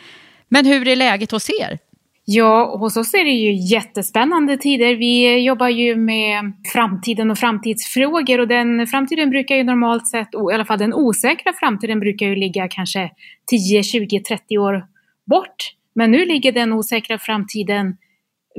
Men 0.49 0.67
hur 0.67 0.89
är 0.89 0.97
läget 0.97 1.31
hos 1.31 1.51
er? 1.51 1.79
Ja, 2.29 2.77
hos 2.77 2.97
oss 2.97 3.15
är 3.15 3.25
det 3.25 3.31
ju 3.31 3.53
jättespännande 3.53 4.57
tider. 4.57 4.95
Vi 4.95 5.39
jobbar 5.39 5.69
ju 5.69 5.97
med 5.97 6.53
framtiden 6.73 7.31
och 7.31 7.39
framtidsfrågor 7.39 8.41
och 8.41 8.49
den 8.49 8.87
framtiden 8.87 9.31
brukar 9.31 9.57
ju 9.57 9.65
normalt 9.65 10.09
sett, 10.09 10.29
i 10.35 10.55
alla 10.55 10.65
fall 10.65 10.79
den 10.79 10.95
osäkra 10.95 11.53
framtiden 11.53 12.01
brukar 12.01 12.27
ju 12.27 12.37
ligga 12.37 12.69
kanske 12.69 13.11
10, 13.47 13.83
20, 13.83 14.21
30 14.21 14.59
år 14.59 14.87
bort. 15.27 15.57
Men 15.95 16.11
nu 16.11 16.25
ligger 16.25 16.53
den 16.53 16.73
osäkra 16.73 17.19
framtiden 17.19 17.97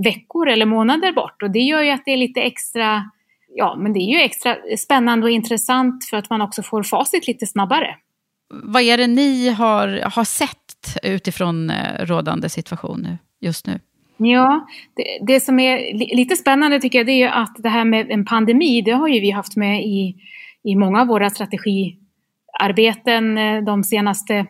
veckor 0.04 0.50
eller 0.50 0.66
månader 0.66 1.14
bort 1.14 1.42
och 1.44 1.52
det 1.52 1.60
gör 1.60 1.82
ju 1.82 1.90
att 1.92 2.06
det 2.06 2.12
är 2.12 2.18
lite 2.18 2.42
extra, 2.42 3.12
ja 3.56 3.76
men 3.80 3.94
det 3.94 4.00
är 4.00 4.10
ju 4.18 4.22
extra 4.22 4.56
spännande 4.78 5.26
och 5.26 5.32
intressant 5.32 6.06
för 6.10 6.18
att 6.18 6.30
man 6.30 6.42
också 6.42 6.64
får 6.64 6.84
facit 6.84 7.28
lite 7.28 7.48
snabbare. 7.48 7.96
Vad 8.50 8.82
är 8.82 8.98
det 8.98 9.08
ni 9.08 9.50
har, 9.50 10.02
har 10.16 10.24
sett 10.24 10.98
utifrån 11.04 11.70
eh, 11.70 12.06
rådande 12.06 12.50
situation 12.50 13.00
nu? 13.02 13.18
Just 13.40 13.68
nu? 13.68 13.80
Ja, 14.18 14.68
det, 14.96 15.34
det, 15.34 15.40
som 15.40 15.60
är 15.60 15.94
lite 16.16 16.36
spännande 16.36 16.80
tycker 16.80 17.00
jag 17.00 17.06
det 17.06 17.12
är 17.12 17.18
ju 17.18 17.28
att 17.28 17.56
det 17.58 17.70
här 17.70 17.86
med 17.86 18.12
en 18.12 18.26
pandemi, 18.26 18.82
det 18.82 18.92
har 18.92 19.08
ju 19.08 19.20
vi 19.20 19.32
haft 19.32 19.56
med 19.56 19.84
i, 19.84 20.16
i 20.64 20.76
många 20.76 21.02
av 21.02 21.08
våra 21.08 21.30
strategiarbeten 21.30 23.38
eh, 23.38 23.64
de 23.64 23.84
senaste 23.84 24.46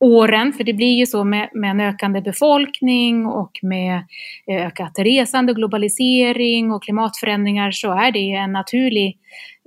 åren, 0.00 0.52
för 0.52 0.64
det 0.64 0.72
blir 0.72 0.98
ju 0.98 1.06
så 1.06 1.24
med, 1.24 1.50
med 1.54 1.70
en 1.70 1.80
ökande 1.80 2.20
befolkning 2.20 3.26
och 3.26 3.52
med 3.62 3.96
eh, 4.46 4.66
ökat 4.66 4.98
resande, 4.98 5.54
globalisering 5.54 6.72
och 6.72 6.82
klimatförändringar 6.82 7.70
så 7.70 7.92
är 7.92 8.12
det 8.12 8.32
en 8.32 8.52
naturlig 8.52 9.18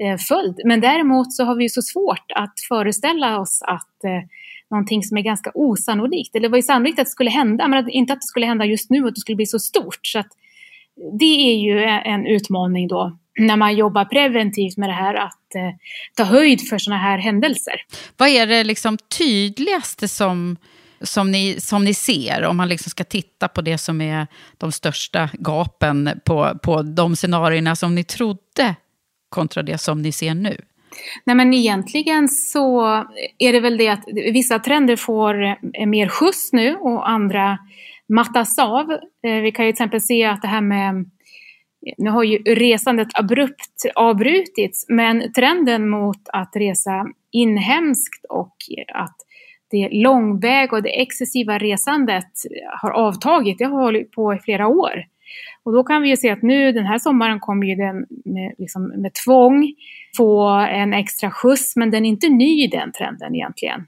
eh, 0.03 0.17
följd. 0.17 0.61
Men 0.65 0.81
däremot 0.81 1.33
så 1.33 1.43
har 1.43 1.55
vi 1.55 1.63
ju 1.63 1.69
så 1.69 1.81
svårt 1.81 2.31
att 2.35 2.53
föreställa 2.67 3.39
oss 3.39 3.61
att 3.61 4.03
eh, 4.03 4.21
någonting 4.73 5.03
som 5.03 5.17
är 5.17 5.21
ganska 5.21 5.51
osannolikt. 5.53 6.35
Eller 6.35 6.47
det 6.47 6.51
var 6.51 6.57
ju 6.57 6.63
sannolikt 6.63 6.99
att 6.99 7.05
det 7.05 7.11
skulle 7.11 7.29
hända, 7.29 7.67
men 7.67 7.89
inte 7.89 8.13
att 8.13 8.19
det 8.19 8.27
skulle 8.27 8.45
hända 8.45 8.65
just 8.65 8.89
nu 8.89 9.01
och 9.01 9.07
att 9.07 9.15
det 9.15 9.21
skulle 9.21 9.35
bli 9.35 9.45
så 9.45 9.59
stort. 9.59 9.99
Så 10.01 10.19
att 10.19 10.27
det 11.19 11.51
är 11.51 11.57
ju 11.57 11.83
en 11.83 12.25
utmaning 12.25 12.87
då 12.87 13.17
när 13.39 13.57
man 13.57 13.75
jobbar 13.75 14.05
preventivt 14.05 14.77
med 14.77 14.89
det 14.89 14.93
här 14.93 15.13
att 15.13 15.55
eh, 15.55 15.71
ta 16.15 16.23
höjd 16.23 16.67
för 16.69 16.77
sådana 16.77 17.01
här 17.01 17.17
händelser. 17.17 17.73
Vad 18.17 18.29
är 18.29 18.47
det 18.47 18.63
liksom 18.63 18.97
tydligaste 19.17 20.07
som, 20.07 20.57
som, 21.01 21.31
ni, 21.31 21.55
som 21.59 21.83
ni 21.83 21.93
ser 21.93 22.43
om 22.43 22.57
man 22.57 22.69
liksom 22.69 22.89
ska 22.89 23.03
titta 23.03 23.47
på 23.47 23.61
det 23.61 23.77
som 23.77 24.01
är 24.01 24.27
de 24.57 24.71
största 24.71 25.29
gapen 25.33 26.21
på, 26.25 26.59
på 26.63 26.81
de 26.81 27.15
scenarierna 27.15 27.75
som 27.75 27.95
ni 27.95 28.03
trodde 28.03 28.75
kontra 29.29 29.63
det 29.63 29.77
som 29.77 30.01
ni 30.01 30.11
ser 30.11 30.33
nu? 30.33 30.57
Nej 31.25 31.35
men 31.35 31.53
egentligen 31.53 32.27
så 32.27 32.81
är 33.39 33.53
det 33.53 33.59
väl 33.59 33.77
det 33.77 33.87
att 33.87 34.03
vissa 34.33 34.59
trender 34.59 34.95
får 34.95 35.43
eh, 35.43 35.85
mer 35.85 36.07
skjuts 36.07 36.53
nu 36.53 36.75
och 36.75 37.09
andra 37.09 37.57
mattas 38.09 38.59
av. 38.59 38.91
Eh, 39.27 39.41
vi 39.41 39.51
kan 39.51 39.65
ju 39.65 39.71
till 39.71 39.75
exempel 39.75 40.01
se 40.01 40.25
att 40.25 40.41
det 40.41 40.47
här 40.47 40.61
med 40.61 41.05
nu 41.97 42.09
har 42.09 42.23
ju 42.23 42.37
resandet 42.37 43.07
abrupt 43.13 43.85
avbrutits, 43.95 44.85
men 44.89 45.33
trenden 45.33 45.89
mot 45.89 46.21
att 46.33 46.51
resa 46.55 47.05
inhemskt 47.31 48.25
och 48.29 48.55
att 48.93 49.15
det 49.71 49.89
långväg 49.91 50.73
och 50.73 50.83
det 50.83 51.01
excessiva 51.01 51.57
resandet 51.57 52.31
har 52.81 52.91
avtagit, 52.91 53.57
det 53.57 53.65
har 53.65 53.81
hållit 53.81 54.11
på 54.11 54.33
i 54.33 54.39
flera 54.39 54.67
år. 54.67 55.05
Och 55.65 55.73
då 55.73 55.83
kan 55.83 56.01
vi 56.01 56.09
ju 56.09 56.17
se 56.17 56.29
att 56.29 56.41
nu 56.41 56.71
den 56.71 56.85
här 56.85 56.97
sommaren 56.97 57.39
kommer 57.39 57.67
ju 57.67 57.75
den 57.75 58.05
med, 58.25 58.53
liksom, 58.57 58.83
med 58.83 59.11
tvång 59.25 59.73
få 60.17 60.47
en 60.49 60.93
extra 60.93 61.31
skjuts, 61.31 61.75
men 61.75 61.91
den 61.91 62.05
är 62.05 62.09
inte 62.09 62.29
ny 62.29 62.67
den 62.67 62.91
trenden 62.91 63.35
egentligen. 63.35 63.79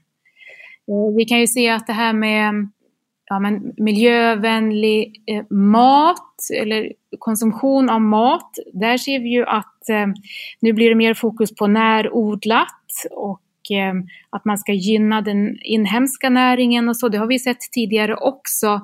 Eh, 0.88 1.16
vi 1.16 1.24
kan 1.24 1.40
ju 1.40 1.46
se 1.46 1.68
att 1.68 1.86
det 1.86 1.92
här 1.92 2.12
med 2.12 2.68
ja, 3.26 3.38
men 3.38 3.72
miljövänlig 3.76 5.22
eh, 5.26 5.56
mat 5.56 6.36
eller 6.60 6.92
konsumtion 7.18 7.90
av 7.90 8.00
mat, 8.00 8.58
där 8.72 8.96
ser 8.96 9.20
vi 9.20 9.28
ju 9.28 9.44
att 9.44 9.88
eh, 9.88 10.06
nu 10.60 10.72
blir 10.72 10.88
det 10.88 10.94
mer 10.94 11.14
fokus 11.14 11.54
på 11.54 11.66
närodlat 11.66 12.68
och 13.10 13.76
eh, 13.76 13.94
att 14.30 14.44
man 14.44 14.58
ska 14.58 14.72
gynna 14.72 15.20
den 15.20 15.58
inhemska 15.62 16.30
näringen 16.30 16.88
och 16.88 16.96
så. 16.96 17.08
Det 17.08 17.18
har 17.18 17.26
vi 17.26 17.38
sett 17.38 17.60
tidigare 17.72 18.14
också. 18.14 18.80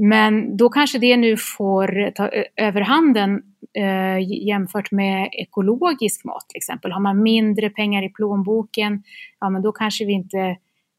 Men 0.00 0.56
då 0.56 0.68
kanske 0.68 0.98
det 0.98 1.16
nu 1.16 1.36
får 1.36 2.10
ta 2.10 2.30
överhanden 2.56 3.42
eh, 3.78 4.46
jämfört 4.46 4.92
med 4.92 5.28
ekologisk 5.32 6.24
mat 6.24 6.48
till 6.48 6.56
exempel. 6.56 6.92
Har 6.92 7.00
man 7.00 7.22
mindre 7.22 7.70
pengar 7.70 8.04
i 8.04 8.08
plånboken, 8.08 9.02
ja 9.40 9.50
men 9.50 9.62
då 9.62 9.72
kanske 9.72 10.04
vi 10.04 10.12
inte 10.12 10.38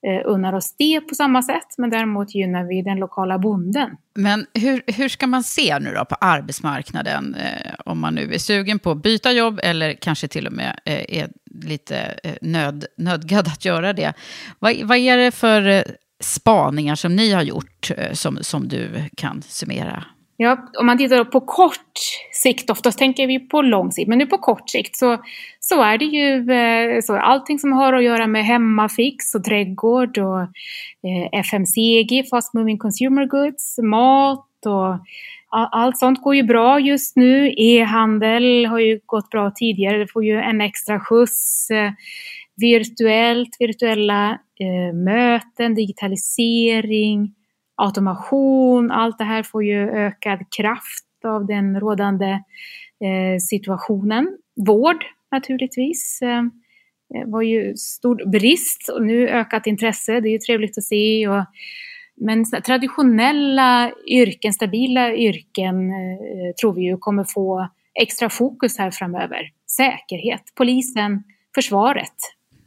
eh, 0.07 0.21
unnar 0.25 0.53
oss 0.53 0.75
det 0.77 1.01
på 1.01 1.15
samma 1.15 1.41
sätt, 1.43 1.67
men 1.77 1.89
däremot 1.89 2.35
gynnar 2.35 2.63
vi 2.63 2.81
den 2.81 2.97
lokala 2.97 3.39
bonden. 3.39 3.89
Men 4.15 4.45
hur, 4.53 4.81
hur 4.87 5.09
ska 5.09 5.27
man 5.27 5.43
se 5.43 5.79
nu 5.79 5.93
då 5.93 6.05
på 6.05 6.15
arbetsmarknaden 6.15 7.35
eh, 7.35 7.73
om 7.85 7.99
man 7.99 8.15
nu 8.15 8.33
är 8.33 8.37
sugen 8.37 8.79
på 8.79 8.91
att 8.91 9.03
byta 9.03 9.31
jobb 9.31 9.59
eller 9.63 9.93
kanske 9.93 10.27
till 10.27 10.47
och 10.47 10.53
med 10.53 10.79
eh, 10.85 11.19
är 11.19 11.29
lite 11.63 11.97
eh, 12.23 12.33
nöd, 12.41 12.85
nödgad 12.97 13.47
att 13.47 13.65
göra 13.65 13.93
det? 13.93 14.13
Vad, 14.59 14.75
vad 14.83 14.97
är 14.97 15.17
det 15.17 15.31
för 15.31 15.67
eh, 15.67 15.83
spaningar 16.19 16.95
som 16.95 17.15
ni 17.15 17.31
har 17.31 17.43
gjort 17.43 17.91
eh, 17.97 18.13
som, 18.13 18.37
som 18.41 18.67
du 18.67 19.03
kan 19.15 19.41
summera? 19.41 20.03
Ja, 20.41 20.69
om 20.79 20.85
man 20.85 20.97
tittar 20.97 21.23
på 21.23 21.41
kort 21.41 21.99
sikt, 22.43 22.69
oftast 22.69 22.99
tänker 22.99 23.27
vi 23.27 23.39
på 23.39 23.61
lång 23.61 23.91
sikt, 23.91 24.07
men 24.07 24.17
nu 24.17 24.25
på 24.25 24.37
kort 24.37 24.69
sikt 24.69 24.97
så, 24.97 25.17
så 25.59 25.81
är 25.83 25.97
det 25.97 26.05
ju 26.05 26.51
eh, 26.51 27.01
så 27.01 27.17
allting 27.17 27.59
som 27.59 27.71
har 27.71 27.93
att 27.93 28.03
göra 28.03 28.27
med 28.27 28.45
hemmafix 28.45 29.35
och 29.35 29.43
trädgård 29.43 30.17
och 30.17 30.41
eh, 30.41 31.39
FMCG, 31.39 32.29
fast 32.29 32.53
moving 32.53 32.77
consumer 32.77 33.25
goods, 33.25 33.77
mat 33.77 34.65
och 34.65 35.05
allt 35.51 35.97
sånt 35.97 36.21
går 36.21 36.35
ju 36.35 36.43
bra 36.43 36.79
just 36.79 37.15
nu. 37.15 37.53
E-handel 37.57 38.65
har 38.65 38.79
ju 38.79 38.99
gått 39.05 39.29
bra 39.29 39.51
tidigare, 39.55 39.97
det 39.97 40.07
får 40.07 40.25
ju 40.25 40.39
en 40.39 40.61
extra 40.61 40.99
skjuts. 40.99 41.69
Eh, 41.69 41.91
virtuellt, 42.59 43.55
virtuella 43.59 44.31
eh, 44.59 44.95
möten, 44.95 45.75
digitalisering, 45.75 47.35
automation, 47.75 48.91
allt 48.91 49.17
det 49.17 49.23
här 49.23 49.43
får 49.43 49.63
ju 49.63 49.89
ökad 49.89 50.39
kraft 50.57 51.25
av 51.25 51.45
den 51.45 51.79
rådande 51.79 52.29
eh, 53.03 53.37
situationen. 53.49 54.37
Vård 54.67 55.05
naturligtvis 55.31 56.19
eh, 56.21 56.43
eh 57.15 57.25
var 57.25 57.41
ju 57.41 57.75
stor 57.75 58.29
brist 58.31 58.89
och 58.89 59.05
nu 59.05 59.29
ökat 59.29 59.67
intresse, 59.67 60.19
det 60.19 60.29
är 60.29 60.31
ju 60.31 60.37
trevligt 60.37 60.77
att 60.77 60.83
se. 60.83 61.27
Och, 61.27 61.45
men 62.19 62.45
traditionella 62.65 63.91
yrken, 64.07 64.53
stabila 64.53 65.13
yrken 65.13 65.89
eh, 65.89 66.55
tror 66.61 66.73
vi 66.73 66.81
ju 66.81 66.97
kommer 66.97 67.23
få 67.23 67.69
extra 68.01 68.29
fokus 68.29 68.77
här 68.77 68.91
framöver. 68.91 69.51
Säkerhet, 69.67 70.41
polisen, 70.55 71.23
försvaret 71.55 72.15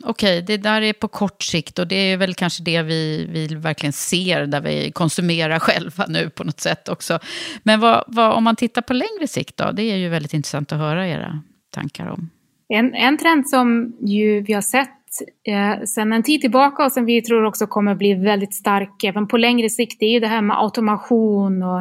Okej, 0.04 0.42
det 0.42 0.56
där 0.56 0.82
är 0.82 0.92
på 0.92 1.08
kort 1.08 1.42
sikt 1.42 1.78
och 1.78 1.86
det 1.86 1.96
är 1.96 2.16
väl 2.16 2.34
kanske 2.34 2.62
det 2.62 2.82
vi, 2.82 3.26
vi 3.30 3.54
verkligen 3.54 3.92
ser 3.92 4.46
där 4.46 4.60
vi 4.60 4.92
konsumerar 4.92 5.58
själva 5.58 6.06
nu 6.08 6.30
på 6.30 6.44
något 6.44 6.60
sätt 6.60 6.88
också. 6.88 7.18
Men 7.62 7.80
vad, 7.80 8.04
vad, 8.06 8.32
om 8.32 8.44
man 8.44 8.56
tittar 8.56 8.82
på 8.82 8.92
längre 8.92 9.26
sikt 9.26 9.56
då? 9.56 9.72
Det 9.72 9.82
är 9.82 9.96
ju 9.96 10.08
väldigt 10.08 10.34
intressant 10.34 10.72
att 10.72 10.78
höra 10.78 11.08
era 11.08 11.42
tankar 11.70 12.06
om. 12.06 12.30
En, 12.68 12.94
en 12.94 13.18
trend 13.18 13.48
som 13.48 13.96
ju 14.00 14.40
vi 14.40 14.52
har 14.52 14.62
sett 14.62 15.01
eh, 15.46 15.84
sedan 15.84 16.12
en 16.12 16.22
tid 16.22 16.40
tillbaka 16.40 16.84
och 16.84 16.92
som 16.92 17.04
vi 17.04 17.22
tror 17.22 17.44
också 17.44 17.66
kommer 17.66 17.94
bli 17.94 18.14
väldigt 18.14 18.54
stark 18.54 19.04
även 19.04 19.28
på 19.28 19.36
längre 19.36 19.68
sikt, 19.70 20.00
det 20.00 20.06
är 20.06 20.10
ju 20.10 20.20
det 20.20 20.26
här 20.26 20.42
med 20.42 20.58
automation 20.58 21.62
och 21.62 21.80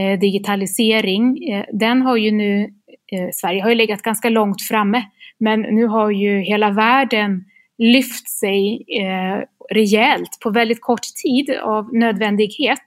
eh, 0.00 0.18
digitalisering. 0.18 1.48
Eh, 1.52 1.64
den 1.72 2.02
har 2.02 2.16
ju 2.16 2.30
nu, 2.30 2.62
eh, 3.12 3.28
Sverige 3.32 3.62
har 3.62 3.68
ju 3.68 3.74
legat 3.74 4.02
ganska 4.02 4.28
långt 4.28 4.62
framme 4.62 5.04
Men 5.38 5.60
nu 5.60 5.86
har 5.86 6.10
ju 6.10 6.40
hela 6.40 6.70
världen 6.70 7.44
lyft 7.78 8.28
sig 8.28 8.84
eh, 9.00 9.44
rejält 9.70 10.38
på 10.42 10.50
väldigt 10.50 10.80
kort 10.80 11.02
tid 11.24 11.50
av 11.62 11.94
nödvändighet. 11.94 12.84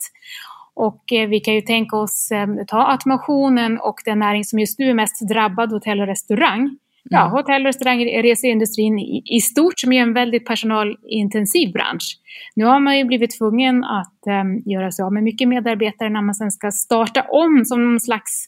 Och 0.73 1.13
eh, 1.13 1.29
vi 1.29 1.39
kan 1.39 1.53
ju 1.53 1.61
tänka 1.61 1.97
oss 1.97 2.31
eh, 2.31 2.47
ta 2.67 2.87
automationen 2.87 3.79
och 3.79 3.95
den 4.05 4.19
näring 4.19 4.43
som 4.43 4.59
just 4.59 4.79
nu 4.79 4.89
är 4.89 4.93
mest 4.93 5.29
drabbad, 5.29 5.71
hotell 5.71 6.01
och 6.01 6.07
restaurang. 6.07 6.77
Ja, 7.03 7.21
mm. 7.21 7.31
hotell, 7.31 7.63
restaurang, 7.63 8.05
reseindustrin 8.05 8.99
i, 8.99 9.23
i 9.25 9.41
stort 9.41 9.79
som 9.79 9.93
är 9.93 10.01
en 10.01 10.13
väldigt 10.13 10.45
personalintensiv 10.45 11.71
bransch. 11.71 12.17
Nu 12.55 12.65
har 12.65 12.79
man 12.79 12.97
ju 12.97 13.03
blivit 13.03 13.37
tvungen 13.37 13.83
att 13.83 14.19
um, 14.27 14.63
göra 14.65 14.91
sig 14.91 15.03
av 15.03 15.13
med 15.13 15.23
mycket 15.23 15.47
medarbetare 15.47 16.09
när 16.09 16.21
man 16.21 16.35
sen 16.35 16.51
ska 16.51 16.71
starta 16.71 17.21
om 17.21 17.65
som 17.65 17.91
någon 17.91 17.99
slags 17.99 18.47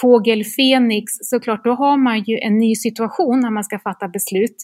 fågel 0.00 0.44
Fenix. 0.44 1.04
Såklart, 1.20 1.64
då 1.64 1.72
har 1.72 1.96
man 1.96 2.22
ju 2.22 2.38
en 2.38 2.58
ny 2.58 2.74
situation 2.74 3.40
när 3.40 3.50
man 3.50 3.64
ska 3.64 3.78
fatta 3.78 4.08
beslut. 4.08 4.56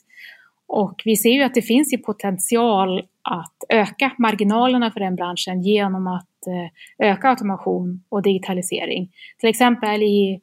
Och 0.66 1.02
vi 1.04 1.16
ser 1.16 1.30
ju 1.30 1.42
att 1.42 1.54
det 1.54 1.62
finns 1.62 1.92
ju 1.92 1.98
potential 1.98 2.98
att 3.22 3.56
öka 3.68 4.12
marginalerna 4.18 4.90
för 4.90 5.00
den 5.00 5.16
branschen 5.16 5.62
genom 5.62 6.06
att 6.06 6.46
eh, 6.46 7.08
öka 7.10 7.28
automation 7.28 8.02
och 8.08 8.22
digitalisering. 8.22 9.10
Till 9.40 9.48
exempel 9.48 10.02
i 10.02 10.40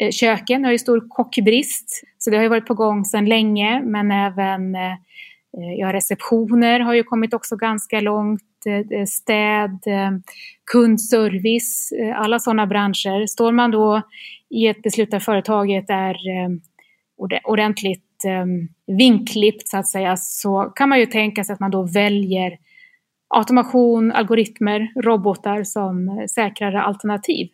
Eh, 0.00 0.10
köken 0.10 0.64
har 0.64 0.72
ju 0.72 0.78
stor 0.78 1.08
kockbrist, 1.08 2.02
så 2.24 2.30
det 2.30 2.36
har 2.36 2.42
ju 2.42 2.48
varit 2.48 2.66
på 2.66 2.74
gång 2.74 3.04
sedan 3.04 3.24
länge, 3.24 3.82
men 3.82 4.10
även 4.10 4.74
eh, 4.74 5.74
ja, 5.78 5.92
receptioner 5.92 6.80
har 6.80 6.94
ju 6.94 7.02
kommit 7.02 7.34
också 7.34 7.56
ganska 7.56 8.00
långt, 8.00 8.66
eh, 8.66 8.98
eh, 8.98 9.06
städ, 9.06 9.80
kundservice, 10.72 11.92
alla 12.14 12.38
sådana 12.38 12.66
branscher. 12.66 13.26
Står 13.26 13.52
man 13.52 13.70
då 13.70 14.02
i 14.50 14.66
ett 14.66 14.82
beslut 14.82 15.10
där 15.10 15.20
företaget 15.20 15.90
är 15.90 16.16
ordentligt 17.44 18.00
vinklippt 18.86 19.68
så 19.68 19.76
att 19.76 19.88
säga, 19.88 20.16
så 20.16 20.72
kan 20.76 20.88
man 20.88 21.00
ju 21.00 21.06
tänka 21.06 21.44
sig 21.44 21.52
att 21.52 21.60
man 21.60 21.70
då 21.70 21.82
väljer 21.82 22.58
automation, 23.28 24.12
algoritmer, 24.12 24.92
robotar 25.02 25.64
som 25.64 26.26
säkrare 26.30 26.82
alternativ. 26.82 27.48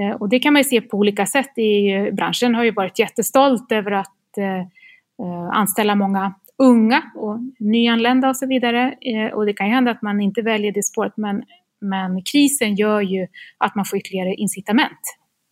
Eh, 0.00 0.16
och 0.16 0.28
det 0.28 0.38
kan 0.38 0.52
man 0.52 0.60
ju 0.60 0.64
se 0.64 0.80
på 0.80 0.96
olika 0.96 1.26
sätt. 1.26 1.58
I, 1.58 1.92
eh, 1.92 2.14
branschen 2.14 2.54
har 2.54 2.64
ju 2.64 2.70
varit 2.70 2.98
jättestolt 2.98 3.72
över 3.72 3.90
att 3.90 4.38
eh, 4.38 5.50
anställa 5.52 5.94
många 5.94 6.34
unga 6.58 7.02
och 7.14 7.38
nyanlända 7.58 8.28
och 8.28 8.36
så 8.36 8.46
vidare. 8.46 8.94
och 9.34 9.46
det 9.46 9.52
kan 9.52 9.66
ju 9.66 9.72
hända 9.72 9.90
att 9.90 10.02
man 10.02 10.20
inte 10.20 10.42
väljer 10.42 10.72
det 10.72 10.82
spåret 10.82 11.12
men, 11.16 11.42
men 11.80 12.22
krisen 12.22 12.74
gör 12.74 13.00
ju 13.00 13.26
att 13.58 13.74
man 13.74 13.84
får 13.84 13.98
ytterligare 13.98 14.34
incitament. 14.34 15.00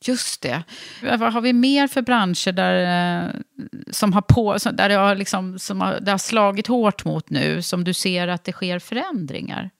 Just 0.06 0.42
det. 0.42 0.62
Vad 1.02 1.32
har 1.32 1.40
vi 1.40 1.52
mer 1.52 1.86
för 1.86 2.02
branscher 2.02 2.52
där, 2.52 3.42
som 3.90 4.12
har, 4.12 4.22
på, 4.22 4.56
där 4.72 4.88
det, 4.88 4.94
har 4.94 5.14
liksom, 5.14 5.58
som 5.58 5.80
har, 5.80 6.00
det 6.00 6.10
har 6.10 6.18
slagit 6.18 6.66
hårt 6.66 7.04
mot 7.04 7.30
nu, 7.30 7.62
som 7.62 7.84
du 7.84 7.94
ser 7.94 8.28
att 8.28 8.44
det 8.44 8.52
sker 8.52 8.78
förändringar? 8.78 9.70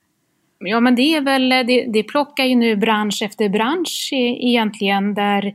Ja, 0.67 0.81
men 0.81 0.95
det 0.95 1.03
är 1.03 1.21
väl, 1.21 1.53
eh, 1.53 1.61
det, 1.67 1.85
det 1.93 2.03
plockar 2.03 2.45
ju 2.45 2.55
nu 2.55 2.77
bransch 2.77 3.23
efter 3.23 3.49
bransch 3.49 4.09
egentligen 4.13 5.15
där 5.15 5.55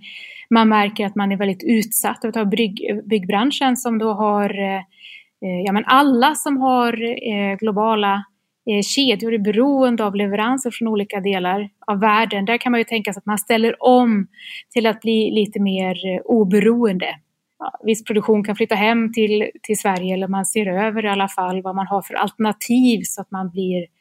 man 0.49 0.69
märker 0.69 1.05
att 1.05 1.15
man 1.15 1.31
är 1.31 1.37
väldigt 1.37 1.63
utsatt. 1.63 2.19
Vi 2.23 2.31
tar 2.31 2.45
bygg, 2.45 3.01
byggbranschen 3.05 3.77
som 3.77 3.97
då 3.97 4.13
har, 4.13 4.59
eh, 4.59 4.77
eh, 5.45 5.61
ja 5.65 5.71
men 5.71 5.85
alla 5.85 6.35
som 6.35 6.57
har 6.57 6.93
eh, 7.03 7.57
globala 7.59 8.23
eh, 8.69 8.81
kedjor 8.81 9.33
är 9.33 9.37
beroende 9.37 10.05
av 10.05 10.15
leveranser 10.15 10.71
från 10.71 10.87
olika 10.87 11.19
delar 11.19 11.69
av 11.87 11.99
världen. 11.99 12.45
Där 12.45 12.57
kan 12.57 12.71
man 12.71 12.79
ju 12.79 12.83
tänka 12.83 13.13
sig 13.13 13.19
att 13.19 13.25
man 13.25 13.37
ställer 13.37 13.83
om 13.83 14.27
till 14.73 14.87
att 14.87 15.01
bli 15.01 15.31
lite 15.31 15.59
mer 15.59 15.91
eh, 15.91 16.21
oberoende. 16.25 17.15
Ja, 17.59 17.79
viss 17.83 18.03
produktion 18.03 18.43
kan 18.43 18.55
flytta 18.55 18.75
hem 18.75 19.13
till, 19.13 19.49
till 19.63 19.79
Sverige 19.79 20.13
eller 20.13 20.27
man 20.27 20.45
ser 20.45 20.65
över 20.65 21.05
i 21.05 21.09
alla 21.09 21.27
fall 21.27 21.61
vad 21.61 21.75
man 21.75 21.87
har 21.87 22.01
för 22.01 22.13
alternativ 22.13 23.01
så 23.03 23.21
att 23.21 23.31
man 23.31 23.49
blir 23.49 23.81
Eh, 23.81 23.98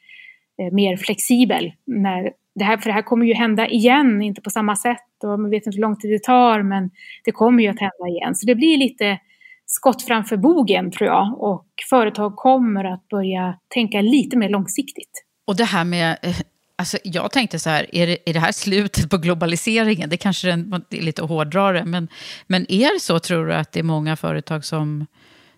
Eh, 0.59 0.73
mer 0.73 0.97
flexibel. 0.97 1.71
När 1.85 2.31
det 2.55 2.63
här, 2.63 2.77
för 2.77 2.89
det 2.89 2.93
här 2.93 3.01
kommer 3.01 3.25
ju 3.25 3.33
hända 3.33 3.67
igen, 3.67 4.21
inte 4.21 4.41
på 4.41 4.49
samma 4.49 4.75
sätt 4.75 5.23
och 5.23 5.39
man 5.39 5.49
vet 5.49 5.65
inte 5.65 5.75
hur 5.75 5.81
lång 5.81 5.99
tid 5.99 6.11
det 6.11 6.23
tar 6.23 6.61
men 6.61 6.89
det 7.25 7.31
kommer 7.31 7.63
ju 7.63 7.69
att 7.69 7.79
hända 7.79 8.07
igen. 8.07 8.35
Så 8.35 8.45
det 8.45 8.55
blir 8.55 8.77
lite 8.77 9.19
skott 9.65 10.01
framför 10.01 10.37
bogen 10.37 10.91
tror 10.91 11.09
jag 11.09 11.41
och 11.41 11.65
företag 11.89 12.35
kommer 12.35 12.83
att 12.83 13.07
börja 13.07 13.59
tänka 13.67 14.01
lite 14.01 14.37
mer 14.37 14.49
långsiktigt. 14.49 15.25
Och 15.47 15.55
det 15.55 15.63
här 15.63 15.83
med 15.83 16.17
eh, 16.21 16.35
Alltså, 16.75 16.97
jag 17.03 17.31
tänkte 17.31 17.59
så 17.59 17.69
här, 17.69 17.95
är 17.95 18.07
det, 18.07 18.29
är 18.29 18.33
det 18.33 18.39
här 18.39 18.51
slutet 18.51 19.09
på 19.09 19.17
globaliseringen? 19.17 20.09
Det 20.09 20.17
kanske 20.17 20.51
är 20.51 21.01
lite 21.01 21.23
att 21.23 21.29
hårdra 21.29 21.71
det, 21.71 21.85
men, 21.85 22.07
men 22.47 22.71
är 22.71 22.93
det 22.93 22.99
så 22.99 23.19
tror 23.19 23.47
du 23.47 23.53
att 23.53 23.71
det 23.71 23.79
är 23.79 23.83
många 23.83 24.15
företag 24.15 24.65
som, 24.65 25.05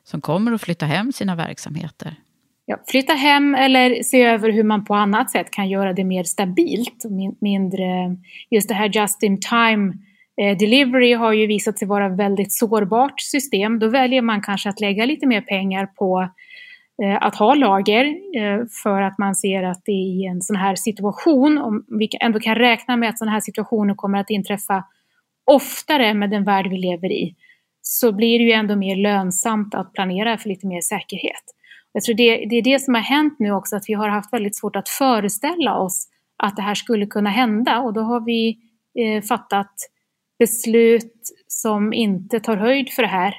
som 0.03 0.21
kommer 0.21 0.51
att 0.51 0.61
flytta 0.61 0.85
hem 0.85 1.11
sina 1.11 1.35
verksamheter? 1.35 2.15
Ja, 2.65 2.77
flytta 2.87 3.13
hem 3.13 3.55
eller 3.55 4.03
se 4.03 4.23
över 4.23 4.49
hur 4.51 4.63
man 4.63 4.85
på 4.85 4.93
annat 4.93 5.31
sätt 5.31 5.51
kan 5.51 5.69
göra 5.69 5.93
det 5.93 6.03
mer 6.03 6.23
stabilt 6.23 7.05
och 7.05 7.11
mindre, 7.41 8.17
just 8.49 8.69
det 8.69 8.75
här 8.75 8.89
just 8.93 9.23
in 9.23 9.39
time 9.39 9.93
eh, 10.41 10.57
delivery 10.57 11.13
har 11.13 11.33
ju 11.33 11.47
visat 11.47 11.79
sig 11.79 11.87
vara 11.87 12.05
ett 12.05 12.19
väldigt 12.19 12.53
sårbart 12.53 13.21
system. 13.21 13.79
Då 13.79 13.87
väljer 13.87 14.21
man 14.21 14.41
kanske 14.41 14.69
att 14.69 14.81
lägga 14.81 15.05
lite 15.05 15.27
mer 15.27 15.41
pengar 15.41 15.85
på 15.85 16.29
eh, 17.03 17.17
att 17.21 17.35
ha 17.35 17.53
lager 17.53 18.05
eh, 18.37 18.65
för 18.83 19.01
att 19.01 19.17
man 19.17 19.35
ser 19.35 19.63
att 19.63 19.81
det 19.85 19.91
i 19.91 20.25
en 20.25 20.41
sån 20.41 20.55
här 20.55 20.75
situation, 20.75 21.57
om 21.57 21.85
vi 21.99 22.09
ändå 22.19 22.39
kan 22.39 22.55
räkna 22.55 22.97
med 22.97 23.09
att 23.09 23.17
sådana 23.17 23.31
här 23.31 23.39
situationer 23.39 23.95
kommer 23.95 24.17
att 24.17 24.29
inträffa 24.29 24.83
oftare 25.51 26.13
med 26.13 26.29
den 26.29 26.43
värld 26.43 26.67
vi 26.69 26.77
lever 26.77 27.11
i, 27.11 27.35
så 27.81 28.11
blir 28.11 28.39
det 28.39 28.45
ju 28.45 28.51
ändå 28.51 28.75
mer 28.75 28.95
lönsamt 28.95 29.75
att 29.75 29.93
planera 29.93 30.37
för 30.37 30.49
lite 30.49 30.67
mer 30.67 30.81
säkerhet. 30.81 31.43
Jag 31.93 32.03
tror 32.03 32.15
det, 32.15 32.45
det 32.45 32.55
är 32.55 32.61
det 32.61 32.79
som 32.79 32.93
har 32.93 33.01
hänt 33.01 33.35
nu 33.39 33.51
också, 33.51 33.75
att 33.75 33.83
vi 33.87 33.93
har 33.93 34.09
haft 34.09 34.33
väldigt 34.33 34.57
svårt 34.57 34.75
att 34.75 34.89
föreställa 34.89 35.77
oss 35.77 36.07
att 36.37 36.55
det 36.55 36.61
här 36.61 36.75
skulle 36.75 37.05
kunna 37.05 37.29
hända 37.29 37.79
och 37.79 37.93
då 37.93 38.01
har 38.01 38.25
vi 38.25 38.57
eh, 38.99 39.23
fattat 39.23 39.71
beslut 40.39 41.13
som 41.47 41.93
inte 41.93 42.39
tar 42.39 42.57
höjd 42.57 42.89
för 42.93 43.01
det 43.01 43.07
här. 43.07 43.35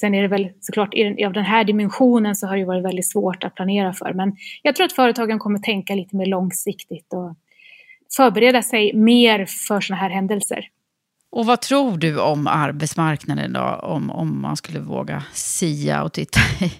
Sen 0.00 0.14
är 0.14 0.22
det 0.22 0.28
väl 0.28 0.50
såklart, 0.60 0.94
av 1.26 1.32
den 1.32 1.44
här 1.44 1.64
dimensionen 1.64 2.36
så 2.36 2.46
har 2.46 2.56
det 2.56 2.64
varit 2.64 2.84
väldigt 2.84 3.10
svårt 3.10 3.44
att 3.44 3.54
planera 3.54 3.92
för. 3.92 4.12
Men 4.12 4.36
jag 4.62 4.76
tror 4.76 4.86
att 4.86 4.92
företagen 4.92 5.38
kommer 5.38 5.58
tänka 5.58 5.94
lite 5.94 6.16
mer 6.16 6.26
långsiktigt 6.26 7.12
och 7.12 7.36
förbereda 8.16 8.62
sig 8.62 8.94
mer 8.94 9.46
för 9.68 9.80
sådana 9.80 10.02
här 10.02 10.10
händelser. 10.10 10.68
Och 11.32 11.46
vad 11.46 11.60
tror 11.60 11.96
du 11.96 12.20
om 12.20 12.46
arbetsmarknaden 12.46 13.52
då, 13.52 13.60
om, 13.82 14.10
om 14.10 14.40
man 14.40 14.56
skulle 14.56 14.80
våga 14.80 15.22
sia 15.32 16.02
och 16.02 16.12
titta 16.12 16.40
i, 16.64 16.72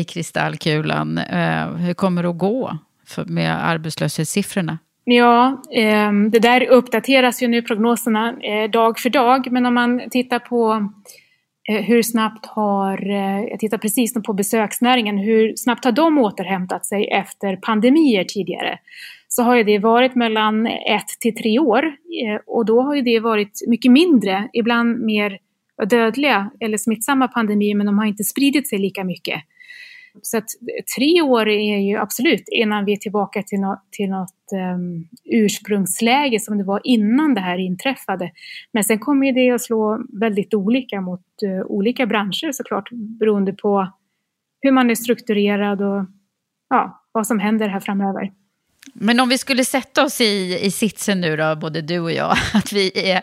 i 0.00 0.04
kristallkulan? 0.04 1.18
Eh, 1.18 1.74
hur 1.74 1.94
kommer 1.94 2.22
det 2.22 2.28
att 2.28 2.38
gå 2.38 2.78
för, 3.06 3.24
med 3.24 3.68
arbetslöshetssiffrorna? 3.68 4.78
Ja, 5.04 5.62
eh, 5.74 6.12
det 6.12 6.38
där 6.38 6.68
uppdateras 6.68 7.42
ju 7.42 7.48
nu 7.48 7.62
prognoserna 7.62 8.34
eh, 8.40 8.70
dag 8.70 8.98
för 8.98 9.10
dag, 9.10 9.52
men 9.52 9.66
om 9.66 9.74
man 9.74 10.10
tittar 10.10 10.38
på 10.38 10.90
eh, 11.68 11.84
hur 11.84 12.02
snabbt 12.02 12.46
har, 12.46 13.10
eh, 13.10 13.40
jag 13.50 13.58
tittar 13.60 13.78
precis 13.78 14.14
på 14.14 14.32
besöksnäringen, 14.32 15.18
hur 15.18 15.56
snabbt 15.56 15.84
har 15.84 15.92
de 15.92 16.18
återhämtat 16.18 16.86
sig 16.86 17.08
efter 17.08 17.56
pandemier 17.56 18.24
tidigare? 18.24 18.78
Så 19.38 19.42
har 19.42 19.56
ju 19.56 19.62
det 19.62 19.78
varit 19.78 20.14
mellan 20.14 20.66
ett 20.66 21.08
till 21.20 21.34
tre 21.34 21.58
år 21.58 21.84
eh, 21.84 22.40
och 22.46 22.66
då 22.66 22.82
har 22.82 22.94
ju 22.94 23.02
det 23.02 23.20
varit 23.20 23.60
mycket 23.68 23.92
mindre, 23.92 24.48
ibland 24.52 25.00
mer 25.00 25.38
dödliga 25.90 26.50
eller 26.60 26.76
smittsamma 26.76 27.28
pandemier 27.28 27.74
men 27.74 27.86
de 27.86 27.98
har 27.98 28.06
inte 28.06 28.24
spridit 28.24 28.68
sig 28.68 28.78
lika 28.78 29.04
mycket. 29.04 29.42
Så 30.22 30.38
att 30.38 30.44
eh, 30.44 30.84
tre 30.98 31.22
år 31.22 31.48
är 31.48 31.78
ju 31.78 31.96
absolut 31.96 32.42
innan 32.46 32.84
vi 32.84 32.92
är 32.92 32.96
tillbaka 32.96 33.42
till 33.42 33.60
något, 33.60 33.82
till 33.90 34.10
något 34.10 34.52
um, 34.76 35.08
ursprungsläge 35.24 36.40
som 36.40 36.58
det 36.58 36.64
var 36.64 36.80
innan 36.84 37.34
det 37.34 37.40
här 37.40 37.58
inträffade. 37.58 38.30
Men 38.72 38.84
sen 38.84 38.98
kommer 38.98 39.26
ju 39.26 39.32
det 39.32 39.50
att 39.50 39.62
slå 39.62 40.04
väldigt 40.20 40.54
olika 40.54 41.00
mot 41.00 41.26
uh, 41.46 41.66
olika 41.66 42.06
branscher 42.06 42.52
såklart 42.52 42.88
beroende 42.92 43.52
på 43.52 43.92
hur 44.60 44.72
man 44.72 44.90
är 44.90 44.94
strukturerad 44.94 45.82
och 45.82 46.04
ja, 46.68 47.02
vad 47.12 47.26
som 47.26 47.38
händer 47.38 47.68
här 47.68 47.80
framöver. 47.80 48.32
Men 48.94 49.20
om 49.20 49.28
vi 49.28 49.38
skulle 49.38 49.64
sätta 49.64 50.04
oss 50.04 50.20
i, 50.20 50.58
i 50.62 50.70
sitsen 50.70 51.20
nu 51.20 51.36
då, 51.36 51.56
både 51.56 51.80
du 51.80 52.00
och 52.00 52.12
jag, 52.12 52.36
att 52.54 52.72
vi, 52.72 53.10
är, 53.10 53.22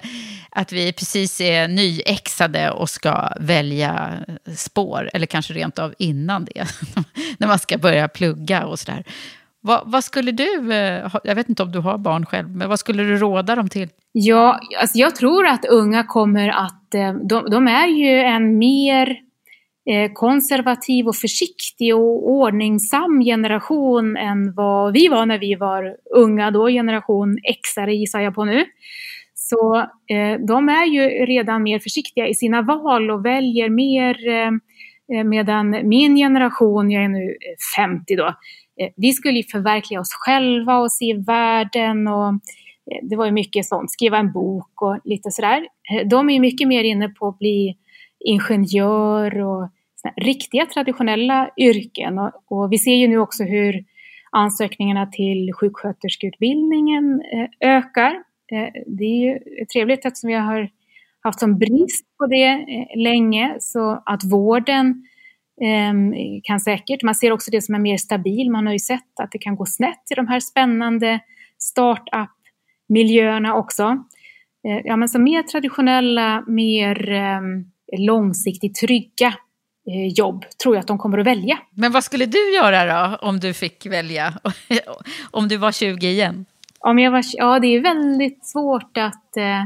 att 0.49 0.71
vi 0.71 0.93
precis 0.93 1.41
är 1.41 1.67
nyexade 1.67 2.71
och 2.71 2.89
ska 2.89 3.30
välja 3.39 4.13
spår, 4.56 5.10
eller 5.13 5.25
kanske 5.25 5.54
rent 5.54 5.80
av 5.80 5.93
innan 5.97 6.45
det, 6.45 6.67
när 7.38 7.47
man 7.47 7.60
ska 7.60 7.78
börja 7.78 8.08
plugga 8.08 8.65
och 8.65 8.80
sådär. 8.80 9.04
Vad, 9.62 9.82
vad, 9.86 10.04
skulle 10.04 10.32
du, 10.32 10.73
eh, 10.73 11.12
jag 11.23 11.36
vet 11.36 11.49
inte 11.49 11.63
om 11.63 11.71
du 11.71 11.80
har 11.80 11.97
barn 11.97 12.25
själv, 12.25 12.49
men 12.49 12.69
vad 12.69 12.80
skulle 12.80 13.04
du 13.04 13.18
råda 13.18 13.55
dem 13.55 13.70
till? 13.70 13.89
Ja, 14.11 14.59
alltså 14.82 14.97
jag 14.97 15.16
tror 15.16 15.47
att 15.47 15.66
unga 15.66 16.03
kommer 16.03 16.49
att, 16.49 16.93
eh, 16.93 17.13
de, 17.13 17.49
de 17.49 17.68
är 17.68 17.88
ju 17.88 18.20
en 18.22 18.57
mer 18.57 19.24
Eh, 19.89 20.11
konservativ 20.13 21.07
och 21.07 21.15
försiktig 21.15 21.95
och 21.95 22.29
ordningsam 22.29 23.21
generation 23.21 24.17
än 24.17 24.53
vad 24.53 24.93
vi 24.93 25.07
var 25.07 25.25
när 25.25 25.39
vi 25.39 25.55
var 25.55 25.95
unga 26.15 26.51
då, 26.51 26.67
generation 26.67 27.38
X-are 27.38 27.91
gissar 27.91 28.21
jag 28.21 28.36
på 28.36 28.45
nu. 28.45 28.65
Så 29.33 29.77
eh, 30.09 30.39
de 30.47 30.69
är 30.69 30.86
ju 30.86 31.01
redan 31.25 31.63
mer 31.63 31.79
försiktiga 31.79 32.27
i 32.27 32.33
sina 32.33 32.61
val 32.61 33.11
och 33.11 33.25
väljer 33.25 33.69
mer 33.69 34.27
eh, 34.27 34.51
eh 35.17 35.23
medan 35.23 35.69
min 35.69 36.15
generation, 36.15 36.91
jag 36.91 37.03
är 37.03 37.07
nu 37.07 37.36
50 37.77 38.15
då, 38.15 38.27
eh, 38.81 38.89
vi 38.95 39.13
skulle 39.13 39.38
ju 39.38 39.43
förverkliga 39.43 39.99
oss 39.99 40.13
själva 40.13 40.77
och 40.77 40.91
se 40.91 41.13
världen 41.13 42.07
och 42.07 42.27
eh, 42.27 42.99
det 43.09 43.15
var 43.15 43.25
ju 43.25 43.31
mycket 43.31 43.65
sånt, 43.65 43.91
skriva 43.91 44.17
en 44.17 44.31
bok 44.31 44.81
och 44.81 44.99
lite 45.03 45.31
sådär. 45.31 45.67
Eh, 45.91 46.07
de 46.07 46.29
är 46.29 46.33
ju 46.33 46.39
mycket 46.39 46.67
mer 46.67 46.83
inne 46.83 47.09
på 47.09 47.27
att 47.27 47.39
bli 47.39 47.77
ingenjör 48.25 49.41
och 49.41 49.69
riktiga 50.16 50.66
traditionella 50.66 51.49
yrken. 51.58 52.20
Och, 52.20 52.32
och 52.47 52.72
vi 52.72 52.78
ser 52.78 52.95
ju 52.95 53.08
nu 53.08 53.18
också 53.18 53.43
hur 53.43 53.86
ansökningarna 54.32 55.06
till 55.06 55.53
sjuksköterskeutbildningen 55.53 57.22
eh, 57.34 57.47
ökar. 57.70 58.12
Eh, 58.51 58.70
det 58.88 59.03
är 59.03 59.26
ju 59.26 59.39
trevligt 59.66 60.06
eftersom 60.06 60.28
vi 60.28 60.34
har 60.34 60.70
haft 61.20 61.39
som 61.39 61.58
brist 61.58 62.18
på 62.18 62.28
det 62.28 62.49
eh, 62.49 62.88
länge, 63.01 63.56
så 63.60 64.03
att 64.06 64.24
vården 64.24 65.03
ehm, 65.62 66.14
kan 66.43 66.60
säkert, 66.60 67.03
man 67.03 67.16
ser 67.16 67.32
också 67.32 67.51
det 67.51 67.62
som 67.62 67.76
är 67.76 67.80
mer 67.80 67.97
stabil, 67.97 68.51
man 68.51 68.66
har 68.66 68.74
ju 68.74 68.80
sett 68.80 69.20
att 69.22 69.32
det 69.32 69.38
kan 69.38 69.56
gå 69.56 69.66
snett 69.66 70.12
i 70.12 70.16
de 70.16 70.28
här 70.28 70.39
spännande 70.39 71.20
startup-miljöerna 71.60 73.56
också. 73.56 73.84
Eh, 74.68 74.80
ja, 74.84 74.95
men 74.95 75.10
så 75.10 75.20
mer 75.20 75.43
traditionella, 75.43 76.43
mer 76.47 77.12
ehm, 77.12 77.66
långsiktigt 77.97 78.76
trygga 78.76 79.34
jobb 80.15 80.45
tror 80.63 80.75
jag 80.75 80.81
att 80.81 80.88
de 80.88 80.97
kommer 80.97 81.17
att 81.17 81.27
välja. 81.27 81.57
Men 81.73 81.91
vad 81.91 82.03
skulle 82.03 82.25
du 82.25 82.55
göra 82.55 83.09
då 83.09 83.17
om 83.17 83.39
du 83.39 83.53
fick 83.53 83.86
välja? 83.86 84.33
om 85.31 85.47
du 85.47 85.57
var 85.57 85.71
20 85.71 86.07
igen? 86.07 86.45
Om 86.79 86.99
jag 86.99 87.11
var, 87.11 87.23
ja, 87.33 87.59
det 87.59 87.67
är 87.67 87.81
väldigt 87.81 88.45
svårt 88.45 88.97
att... 88.97 89.38
Eh, 89.38 89.63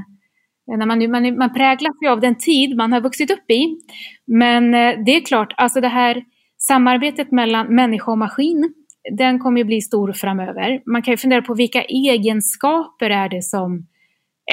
när 0.77 0.85
man, 0.85 1.11
man, 1.11 1.37
man 1.37 1.53
präglas 1.53 1.95
ju 2.01 2.07
av 2.07 2.19
den 2.19 2.35
tid 2.35 2.75
man 2.77 2.93
har 2.93 3.01
vuxit 3.01 3.31
upp 3.31 3.51
i. 3.51 3.77
Men 4.25 4.73
eh, 4.73 5.03
det 5.05 5.15
är 5.15 5.25
klart, 5.25 5.53
alltså 5.57 5.81
det 5.81 5.87
här 5.87 6.23
samarbetet 6.57 7.31
mellan 7.31 7.75
människa 7.75 8.11
och 8.11 8.17
maskin, 8.17 8.73
den 9.17 9.39
kommer 9.39 9.57
ju 9.57 9.63
bli 9.63 9.81
stor 9.81 10.13
framöver. 10.13 10.81
Man 10.85 11.01
kan 11.01 11.11
ju 11.11 11.17
fundera 11.17 11.41
på 11.41 11.53
vilka 11.53 11.83
egenskaper 11.83 13.09
är 13.09 13.29
det 13.29 13.41
som 13.41 13.87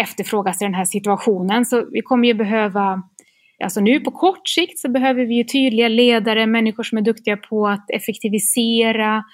efterfrågas 0.00 0.62
i 0.62 0.64
den 0.64 0.74
här 0.74 0.84
situationen. 0.84 1.64
Så 1.64 1.86
vi 1.92 2.02
kommer 2.02 2.28
ju 2.28 2.34
behöva, 2.34 3.02
alltså 3.64 3.80
nu 3.80 4.00
på 4.00 4.11
kort 4.11 4.48
sikt 4.48 4.78
så 4.78 4.88
behöver 4.88 5.24
vi 5.24 5.34
ju 5.34 5.44
tydliga 5.44 5.88
ledare, 5.88 6.46
människor 6.46 6.82
som 6.82 6.98
är 6.98 7.02
duktiga 7.02 7.36
på 7.36 7.68
att 7.68 7.90
effektivisera, 7.90 9.24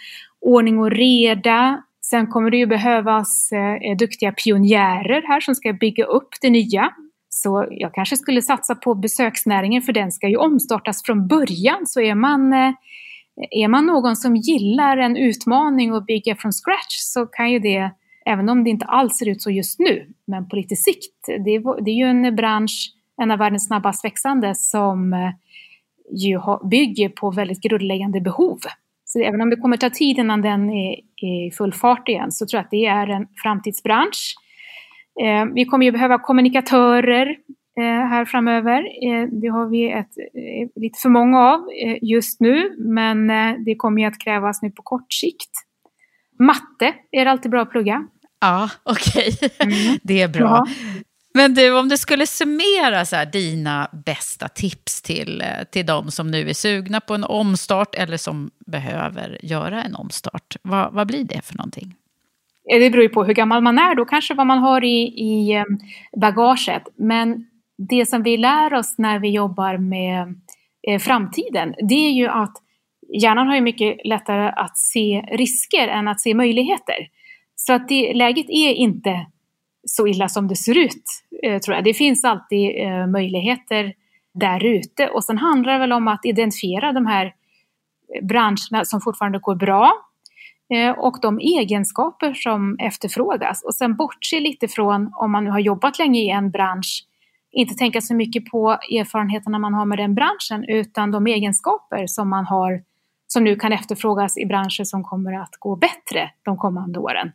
ordning 0.40 0.78
och 0.78 0.90
reda, 0.90 1.82
Sen 2.12 2.26
kommer 2.26 2.50
det 2.50 2.56
ju 2.56 2.66
behövas 2.66 3.52
eh, 3.52 3.90
eh, 3.90 3.96
duktiga 3.96 4.32
pionjärer 4.32 5.22
här 5.22 5.40
som 5.40 5.54
ska 5.54 5.72
bygga 5.72 6.04
upp 6.04 6.28
det 6.40 6.50
nya. 6.50 6.90
Så 7.28 7.66
jag 7.70 7.94
kanske 7.94 8.16
skulle 8.16 8.42
satsa 8.42 8.74
på 8.74 8.94
besöksnäringen 8.94 9.82
för 9.82 9.92
den 9.92 10.12
ska 10.12 10.28
ju 10.28 10.36
omstartas 10.36 11.02
från 11.02 11.26
början. 11.26 11.86
Så 11.86 12.00
är 12.00 12.14
man, 12.14 12.52
eh, 12.52 12.72
är 13.50 13.68
man 13.68 13.86
någon 13.86 14.16
som 14.16 14.36
gillar 14.36 14.96
en 14.96 15.16
utmaning 15.16 15.92
och 15.92 16.04
bygga 16.04 16.36
från 16.36 16.52
scratch 16.52 16.96
så 16.96 17.26
kan 17.26 17.50
ju 17.50 17.58
det, 17.58 17.90
även 18.26 18.48
om 18.48 18.64
det 18.64 18.70
inte 18.70 18.86
alls 18.86 19.18
ser 19.18 19.28
ut 19.28 19.42
så 19.42 19.50
just 19.50 19.78
nu, 19.78 20.06
men 20.26 20.48
på 20.48 20.56
lite 20.56 20.76
sikt, 20.76 21.26
det, 21.26 21.58
det 21.84 21.90
är 21.90 21.96
ju 21.96 22.06
en 22.06 22.36
bransch, 22.36 22.92
en 23.22 23.30
av 23.30 23.38
världens 23.38 23.66
snabbast 23.66 24.04
växande, 24.04 24.54
som 24.54 25.12
eh, 25.12 25.30
ju 26.10 26.40
bygger 26.70 27.08
på 27.08 27.30
väldigt 27.30 27.62
grundläggande 27.62 28.20
behov. 28.20 28.58
Så 29.04 29.20
även 29.20 29.40
om 29.40 29.50
det 29.50 29.56
kommer 29.56 29.76
ta 29.76 29.90
tid 29.90 30.18
innan 30.18 30.42
den 30.42 30.70
är 30.70 30.92
i 31.26 31.50
full 31.50 31.72
fart 31.72 32.08
igen 32.08 32.32
så 32.32 32.46
tror 32.46 32.58
jag 32.58 32.64
att 32.64 32.70
det 32.70 32.86
är 32.86 33.06
en 33.06 33.26
framtidsbransch. 33.42 34.34
Eh, 35.22 35.44
vi 35.54 35.64
kommer 35.64 35.86
ju 35.86 35.92
behöva 35.92 36.18
kommunikatörer 36.18 37.36
eh, 37.78 37.84
här 37.84 38.24
framöver. 38.24 38.82
Det 39.40 39.48
har 39.48 39.68
vi 39.68 39.90
ett, 39.90 40.10
lite 40.76 40.98
för 41.02 41.08
många 41.08 41.40
av 41.40 41.60
just 42.02 42.40
nu, 42.40 42.76
men 42.78 43.26
det 43.64 43.74
kommer 43.74 44.02
ju 44.02 44.08
att 44.08 44.18
krävas 44.18 44.62
nu 44.62 44.70
på 44.70 44.82
kort 44.82 45.12
sikt. 45.12 45.50
Matte 46.38 46.94
är 47.10 47.24
det 47.24 47.30
alltid 47.30 47.50
bra 47.50 47.62
att 47.62 47.70
plugga. 47.70 48.08
Ja, 48.40 48.70
okej. 48.82 49.32
Okay. 49.42 49.48
Mm. 49.58 49.98
Det 50.02 50.22
är 50.22 50.28
bra. 50.28 50.64
Ja. 50.66 50.66
Men 51.34 51.54
du, 51.54 51.78
om 51.78 51.88
du 51.88 51.96
skulle 51.96 52.26
summera 52.26 53.04
så 53.04 53.16
här, 53.16 53.26
dina 53.26 53.88
bästa 53.92 54.48
tips 54.48 55.02
till, 55.02 55.40
eh, 55.40 55.64
till 55.72 55.86
de 55.86 56.10
som 56.10 56.30
nu 56.30 56.48
är 56.48 56.54
sugna 56.54 57.00
på 57.00 57.14
en 57.14 57.24
omstart 57.24 57.94
eller 57.94 58.16
som 58.16 58.50
behöver 58.66 59.38
göra 59.42 59.82
en 59.82 59.94
omstart, 59.94 60.56
vad, 60.62 60.92
vad 60.92 61.06
blir 61.06 61.24
det 61.24 61.44
för 61.44 61.54
någonting? 61.56 61.94
Eh, 62.72 62.80
det 62.80 62.90
beror 62.90 63.02
ju 63.02 63.08
på 63.08 63.24
hur 63.24 63.34
gammal 63.34 63.62
man 63.62 63.78
är 63.78 63.94
då, 63.94 64.04
kanske 64.04 64.34
vad 64.34 64.46
man 64.46 64.58
har 64.58 64.84
i, 64.84 65.02
i 65.02 65.54
eh, 65.54 65.64
bagaget. 66.20 66.82
Men 66.96 67.46
det 67.88 68.06
som 68.06 68.22
vi 68.22 68.36
lär 68.36 68.74
oss 68.74 68.94
när 68.98 69.18
vi 69.18 69.30
jobbar 69.30 69.76
med 69.78 70.40
framtiden, 71.00 71.74
det 71.88 71.94
är 71.94 72.10
ju 72.10 72.28
att 72.28 72.56
hjärnan 73.22 73.46
har 73.46 73.54
ju 73.54 73.60
mycket 73.60 73.96
lättare 74.04 74.52
att 74.56 74.78
se 74.78 75.24
risker 75.32 75.88
än 75.88 76.08
att 76.08 76.20
se 76.20 76.34
möjligheter. 76.34 77.08
Så 77.54 77.72
att 77.72 77.88
det, 77.88 78.14
läget 78.14 78.46
är 78.48 78.72
inte 78.72 79.26
så 79.84 80.06
illa 80.06 80.28
som 80.28 80.48
det 80.48 80.56
ser 80.56 80.78
ut, 80.78 81.04
eh, 81.42 81.58
tror 81.58 81.74
jag. 81.74 81.84
Det 81.84 81.94
finns 81.94 82.24
alltid 82.24 82.86
eh, 82.86 83.06
möjligheter 83.06 83.94
där 84.34 84.64
ute 84.64 85.08
och 85.08 85.24
sen 85.24 85.38
handlar 85.38 85.72
det 85.72 85.78
väl 85.78 85.92
om 85.92 86.08
att 86.08 86.24
identifiera 86.24 86.92
de 86.92 87.06
här 87.06 87.26
eh, 87.26 88.26
branscherna 88.26 88.84
som 88.84 89.00
fortfarande 89.00 89.38
går 89.38 89.54
bra 89.54 89.92
och 90.96 91.16
de 91.22 91.38
egenskaper 91.38 92.34
som 92.34 92.76
efterfrågas 92.78 93.64
och 93.64 93.74
sen 93.74 93.96
bortse 93.96 94.40
lite 94.40 94.68
från 94.68 95.10
om 95.14 95.32
man 95.32 95.44
nu 95.44 95.50
har 95.50 95.58
jobbat 95.58 95.98
länge 95.98 96.20
i 96.20 96.30
en 96.30 96.50
bransch 96.50 97.06
inte 97.52 97.74
tänka 97.74 98.00
så 98.00 98.14
mycket 98.14 98.44
på 98.44 98.70
erfarenheterna 98.70 99.58
man 99.58 99.74
har 99.74 99.86
med 99.86 99.98
den 99.98 100.14
branschen 100.14 100.64
utan 100.68 101.10
de 101.10 101.26
egenskaper 101.26 102.06
som 102.06 102.30
man 102.30 102.44
har 102.44 102.82
som 103.26 103.44
nu 103.44 103.56
kan 103.56 103.72
efterfrågas 103.72 104.38
i 104.38 104.46
branscher 104.46 104.84
som 104.84 105.04
kommer 105.04 105.32
att 105.32 105.56
gå 105.58 105.76
bättre 105.76 106.30
de 106.42 106.56
kommande 106.56 106.98
åren. 106.98 107.32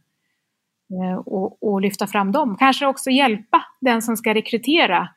Eh, 0.93 1.17
och, 1.17 1.63
och, 1.63 1.81
lyfta 1.81 2.07
fram 2.07 2.31
dem. 2.31 2.57
Kanske 2.59 2.85
också 2.87 3.09
hjälpa 3.09 3.63
den 3.81 4.01
som 4.01 4.17
ska 4.17 4.33
rekrytera 4.33 5.09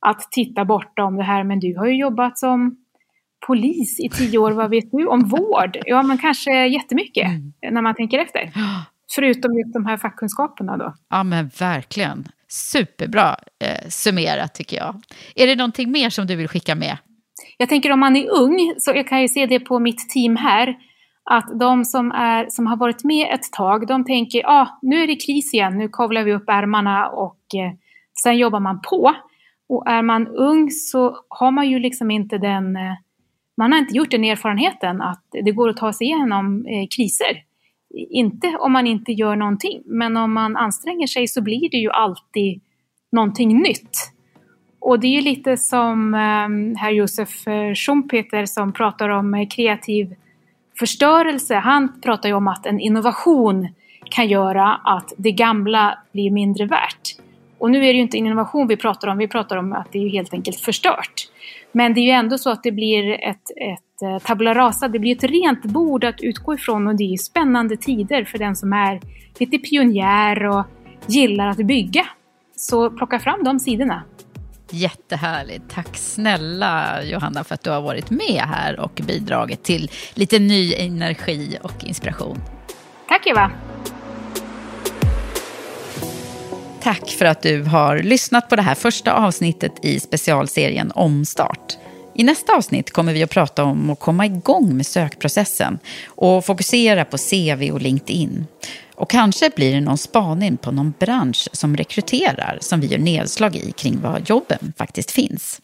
att 0.00 0.28
titta 0.30 0.64
bortom 0.64 1.16
det 1.16 1.22
här, 1.22 1.44
men 1.44 1.60
du 1.60 1.76
har 1.78 1.86
ju 1.86 1.96
jobbat 1.96 2.38
som 2.38 2.76
polis 3.46 4.00
i 4.00 4.08
tio 4.08 4.38
år, 4.38 4.50
vad 4.50 4.70
vet 4.70 4.90
du 4.90 5.06
om 5.06 5.28
vård? 5.28 5.78
Ja, 5.86 6.02
men 6.02 6.18
kanske 6.18 6.66
jättemycket 6.66 7.26
mm. 7.26 7.52
när 7.74 7.82
man 7.82 7.94
tänker 7.94 8.18
efter. 8.18 8.52
Förutom 9.14 9.50
de 9.72 9.86
här 9.86 9.96
fackkunskaperna 9.96 10.76
då. 10.76 10.94
Ja, 11.10 11.22
men 11.22 11.50
verkligen. 11.58 12.28
Superbra 12.48 13.36
eh, 13.64 13.88
summerat 13.88 14.54
tycker 14.54 14.76
jag. 14.76 15.02
Är 15.34 15.46
det 15.46 15.56
någonting 15.56 15.90
mer 15.90 16.10
som 16.10 16.26
du 16.26 16.36
vill 16.36 16.48
skicka 16.48 16.74
med? 16.74 16.96
Jag 17.56 17.68
tänker 17.68 17.92
om 17.92 18.00
man 18.00 18.16
är 18.16 18.30
ung, 18.30 18.74
så 18.78 18.92
jag 18.94 19.08
kan 19.08 19.22
ju 19.22 19.28
se 19.28 19.46
det 19.46 19.60
på 19.60 19.78
mitt 19.78 20.08
team 20.08 20.36
här, 20.36 20.76
att 21.30 21.60
de 21.60 21.84
som, 21.84 22.12
är, 22.12 22.46
som 22.48 22.66
har 22.66 22.76
varit 22.76 23.04
med 23.04 23.34
ett 23.34 23.52
tag, 23.52 23.86
de 23.86 24.04
tänker 24.04 24.42
ah, 24.46 24.78
nu 24.82 25.02
är 25.02 25.06
det 25.06 25.16
kris 25.16 25.54
igen, 25.54 25.78
nu 25.78 25.88
kavlar 25.92 26.22
vi 26.22 26.32
upp 26.32 26.48
ärmarna 26.48 27.08
och 27.08 27.40
eh, 27.54 27.72
sen 28.22 28.38
jobbar 28.38 28.60
man 28.60 28.80
på. 28.80 29.14
Och 29.68 29.88
är 29.88 30.02
man 30.02 30.26
ung 30.26 30.70
så 30.70 31.16
har 31.28 31.50
man 31.50 31.70
ju 31.70 31.78
liksom 31.78 32.10
inte 32.10 32.38
den, 32.38 32.76
eh, 32.76 32.94
man 33.56 33.72
har 33.72 33.78
inte 33.78 33.96
gjort 33.96 34.10
den 34.10 34.24
erfarenheten 34.24 35.02
att 35.02 35.24
det 35.44 35.52
går 35.52 35.68
att 35.68 35.76
ta 35.76 35.92
sig 35.92 36.06
igenom 36.06 36.66
eh, 36.66 36.86
kriser. 36.96 37.42
Inte 38.10 38.56
om 38.60 38.72
man 38.72 38.86
inte 38.86 39.12
gör 39.12 39.36
någonting, 39.36 39.82
men 39.86 40.16
om 40.16 40.32
man 40.32 40.56
anstränger 40.56 41.06
sig 41.06 41.28
så 41.28 41.42
blir 41.42 41.70
det 41.70 41.76
ju 41.76 41.90
alltid 41.90 42.60
någonting 43.12 43.62
nytt. 43.62 44.12
Och 44.80 45.00
det 45.00 45.06
är 45.06 45.12
ju 45.12 45.20
lite 45.20 45.56
som 45.56 46.14
eh, 46.14 46.80
herr 46.80 46.90
Josef 46.90 47.48
eh, 47.48 47.74
Schumpeter 47.74 48.46
som 48.46 48.72
pratar 48.72 49.08
om 49.08 49.34
eh, 49.34 49.48
kreativ 49.48 50.14
förstörelse, 50.78 51.54
han 51.54 52.00
pratar 52.00 52.28
ju 52.28 52.34
om 52.34 52.48
att 52.48 52.66
en 52.66 52.80
innovation 52.80 53.68
kan 54.10 54.28
göra 54.28 54.74
att 54.84 55.12
det 55.16 55.32
gamla 55.32 55.98
blir 56.12 56.30
mindre 56.30 56.66
värt. 56.66 57.16
Och 57.58 57.70
nu 57.70 57.78
är 57.78 57.92
det 57.92 57.96
ju 57.96 58.02
inte 58.02 58.16
innovation 58.16 58.68
vi 58.68 58.76
pratar 58.76 59.08
om, 59.08 59.18
vi 59.18 59.28
pratar 59.28 59.56
om 59.56 59.72
att 59.72 59.92
det 59.92 59.98
är 59.98 60.02
ju 60.02 60.08
helt 60.08 60.34
enkelt 60.34 60.60
förstört. 60.60 61.28
Men 61.72 61.94
det 61.94 62.00
är 62.00 62.02
ju 62.02 62.10
ändå 62.10 62.38
så 62.38 62.50
att 62.50 62.62
det 62.62 62.72
blir 62.72 63.10
ett, 63.10 63.50
ett 63.56 64.02
eh, 64.02 64.18
tabula 64.18 64.54
rasa, 64.54 64.88
det 64.88 64.98
blir 64.98 65.16
ett 65.16 65.24
rent 65.24 65.64
bord 65.64 66.04
att 66.04 66.22
utgå 66.22 66.54
ifrån 66.54 66.86
och 66.86 66.96
det 66.96 67.04
är 67.04 67.10
ju 67.10 67.16
spännande 67.16 67.76
tider 67.76 68.24
för 68.24 68.38
den 68.38 68.56
som 68.56 68.72
är 68.72 69.00
lite 69.38 69.58
pionjär 69.58 70.46
och 70.46 70.64
gillar 71.06 71.48
att 71.48 71.56
bygga. 71.56 72.06
Så 72.56 72.90
plocka 72.90 73.18
fram 73.18 73.44
de 73.44 73.60
sidorna. 73.60 74.02
Jättehärligt. 74.70 75.64
Tack 75.70 75.96
snälla 75.96 77.02
Johanna 77.02 77.44
för 77.44 77.54
att 77.54 77.62
du 77.62 77.70
har 77.70 77.80
varit 77.80 78.10
med 78.10 78.42
här 78.46 78.80
och 78.80 79.00
bidragit 79.06 79.62
till 79.62 79.90
lite 80.14 80.38
ny 80.38 80.74
energi 80.74 81.58
och 81.62 81.84
inspiration. 81.84 82.42
Tack 83.08 83.26
Eva. 83.26 83.50
Tack 86.82 87.10
för 87.10 87.24
att 87.24 87.42
du 87.42 87.62
har 87.62 87.98
lyssnat 87.98 88.48
på 88.48 88.56
det 88.56 88.62
här 88.62 88.74
första 88.74 89.12
avsnittet 89.12 89.72
i 89.82 90.00
specialserien 90.00 90.92
Omstart. 90.94 91.76
I 92.14 92.24
nästa 92.24 92.56
avsnitt 92.56 92.90
kommer 92.90 93.12
vi 93.12 93.22
att 93.22 93.30
prata 93.30 93.64
om 93.64 93.90
att 93.90 94.00
komma 94.00 94.26
igång 94.26 94.76
med 94.76 94.86
sökprocessen 94.86 95.78
och 96.06 96.44
fokusera 96.44 97.04
på 97.04 97.16
CV 97.18 97.70
och 97.72 97.80
LinkedIn. 97.80 98.46
Och 98.98 99.10
kanske 99.10 99.50
blir 99.56 99.74
det 99.74 99.80
någon 99.80 99.98
spaning 99.98 100.56
på 100.56 100.70
någon 100.70 100.94
bransch 100.98 101.48
som 101.52 101.76
rekryterar 101.76 102.58
som 102.60 102.80
vi 102.80 102.86
gör 102.86 102.98
nedslag 102.98 103.56
i 103.56 103.72
kring 103.72 104.00
var 104.00 104.22
jobben 104.26 104.72
faktiskt 104.76 105.10
finns. 105.10 105.60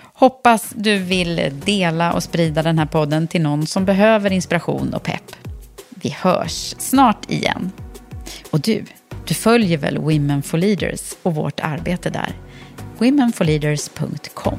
Hoppas 0.00 0.72
du 0.76 0.98
vill 0.98 1.60
dela 1.64 2.12
och 2.12 2.22
sprida 2.22 2.62
den 2.62 2.78
här 2.78 2.86
podden 2.86 3.28
till 3.28 3.42
någon 3.42 3.66
som 3.66 3.84
behöver 3.84 4.32
inspiration 4.32 4.94
och 4.94 5.02
pepp. 5.02 5.36
Vi 5.88 6.10
hörs 6.10 6.74
snart 6.78 7.30
igen. 7.30 7.72
Och 8.50 8.60
du, 8.60 8.84
du 9.26 9.34
följer 9.34 9.78
väl 9.78 9.98
Women 9.98 10.42
for 10.42 10.58
Leaders 10.58 11.14
och 11.22 11.34
vårt 11.34 11.60
arbete 11.60 12.10
där? 12.10 12.32
womenforleaders.com 12.98 14.58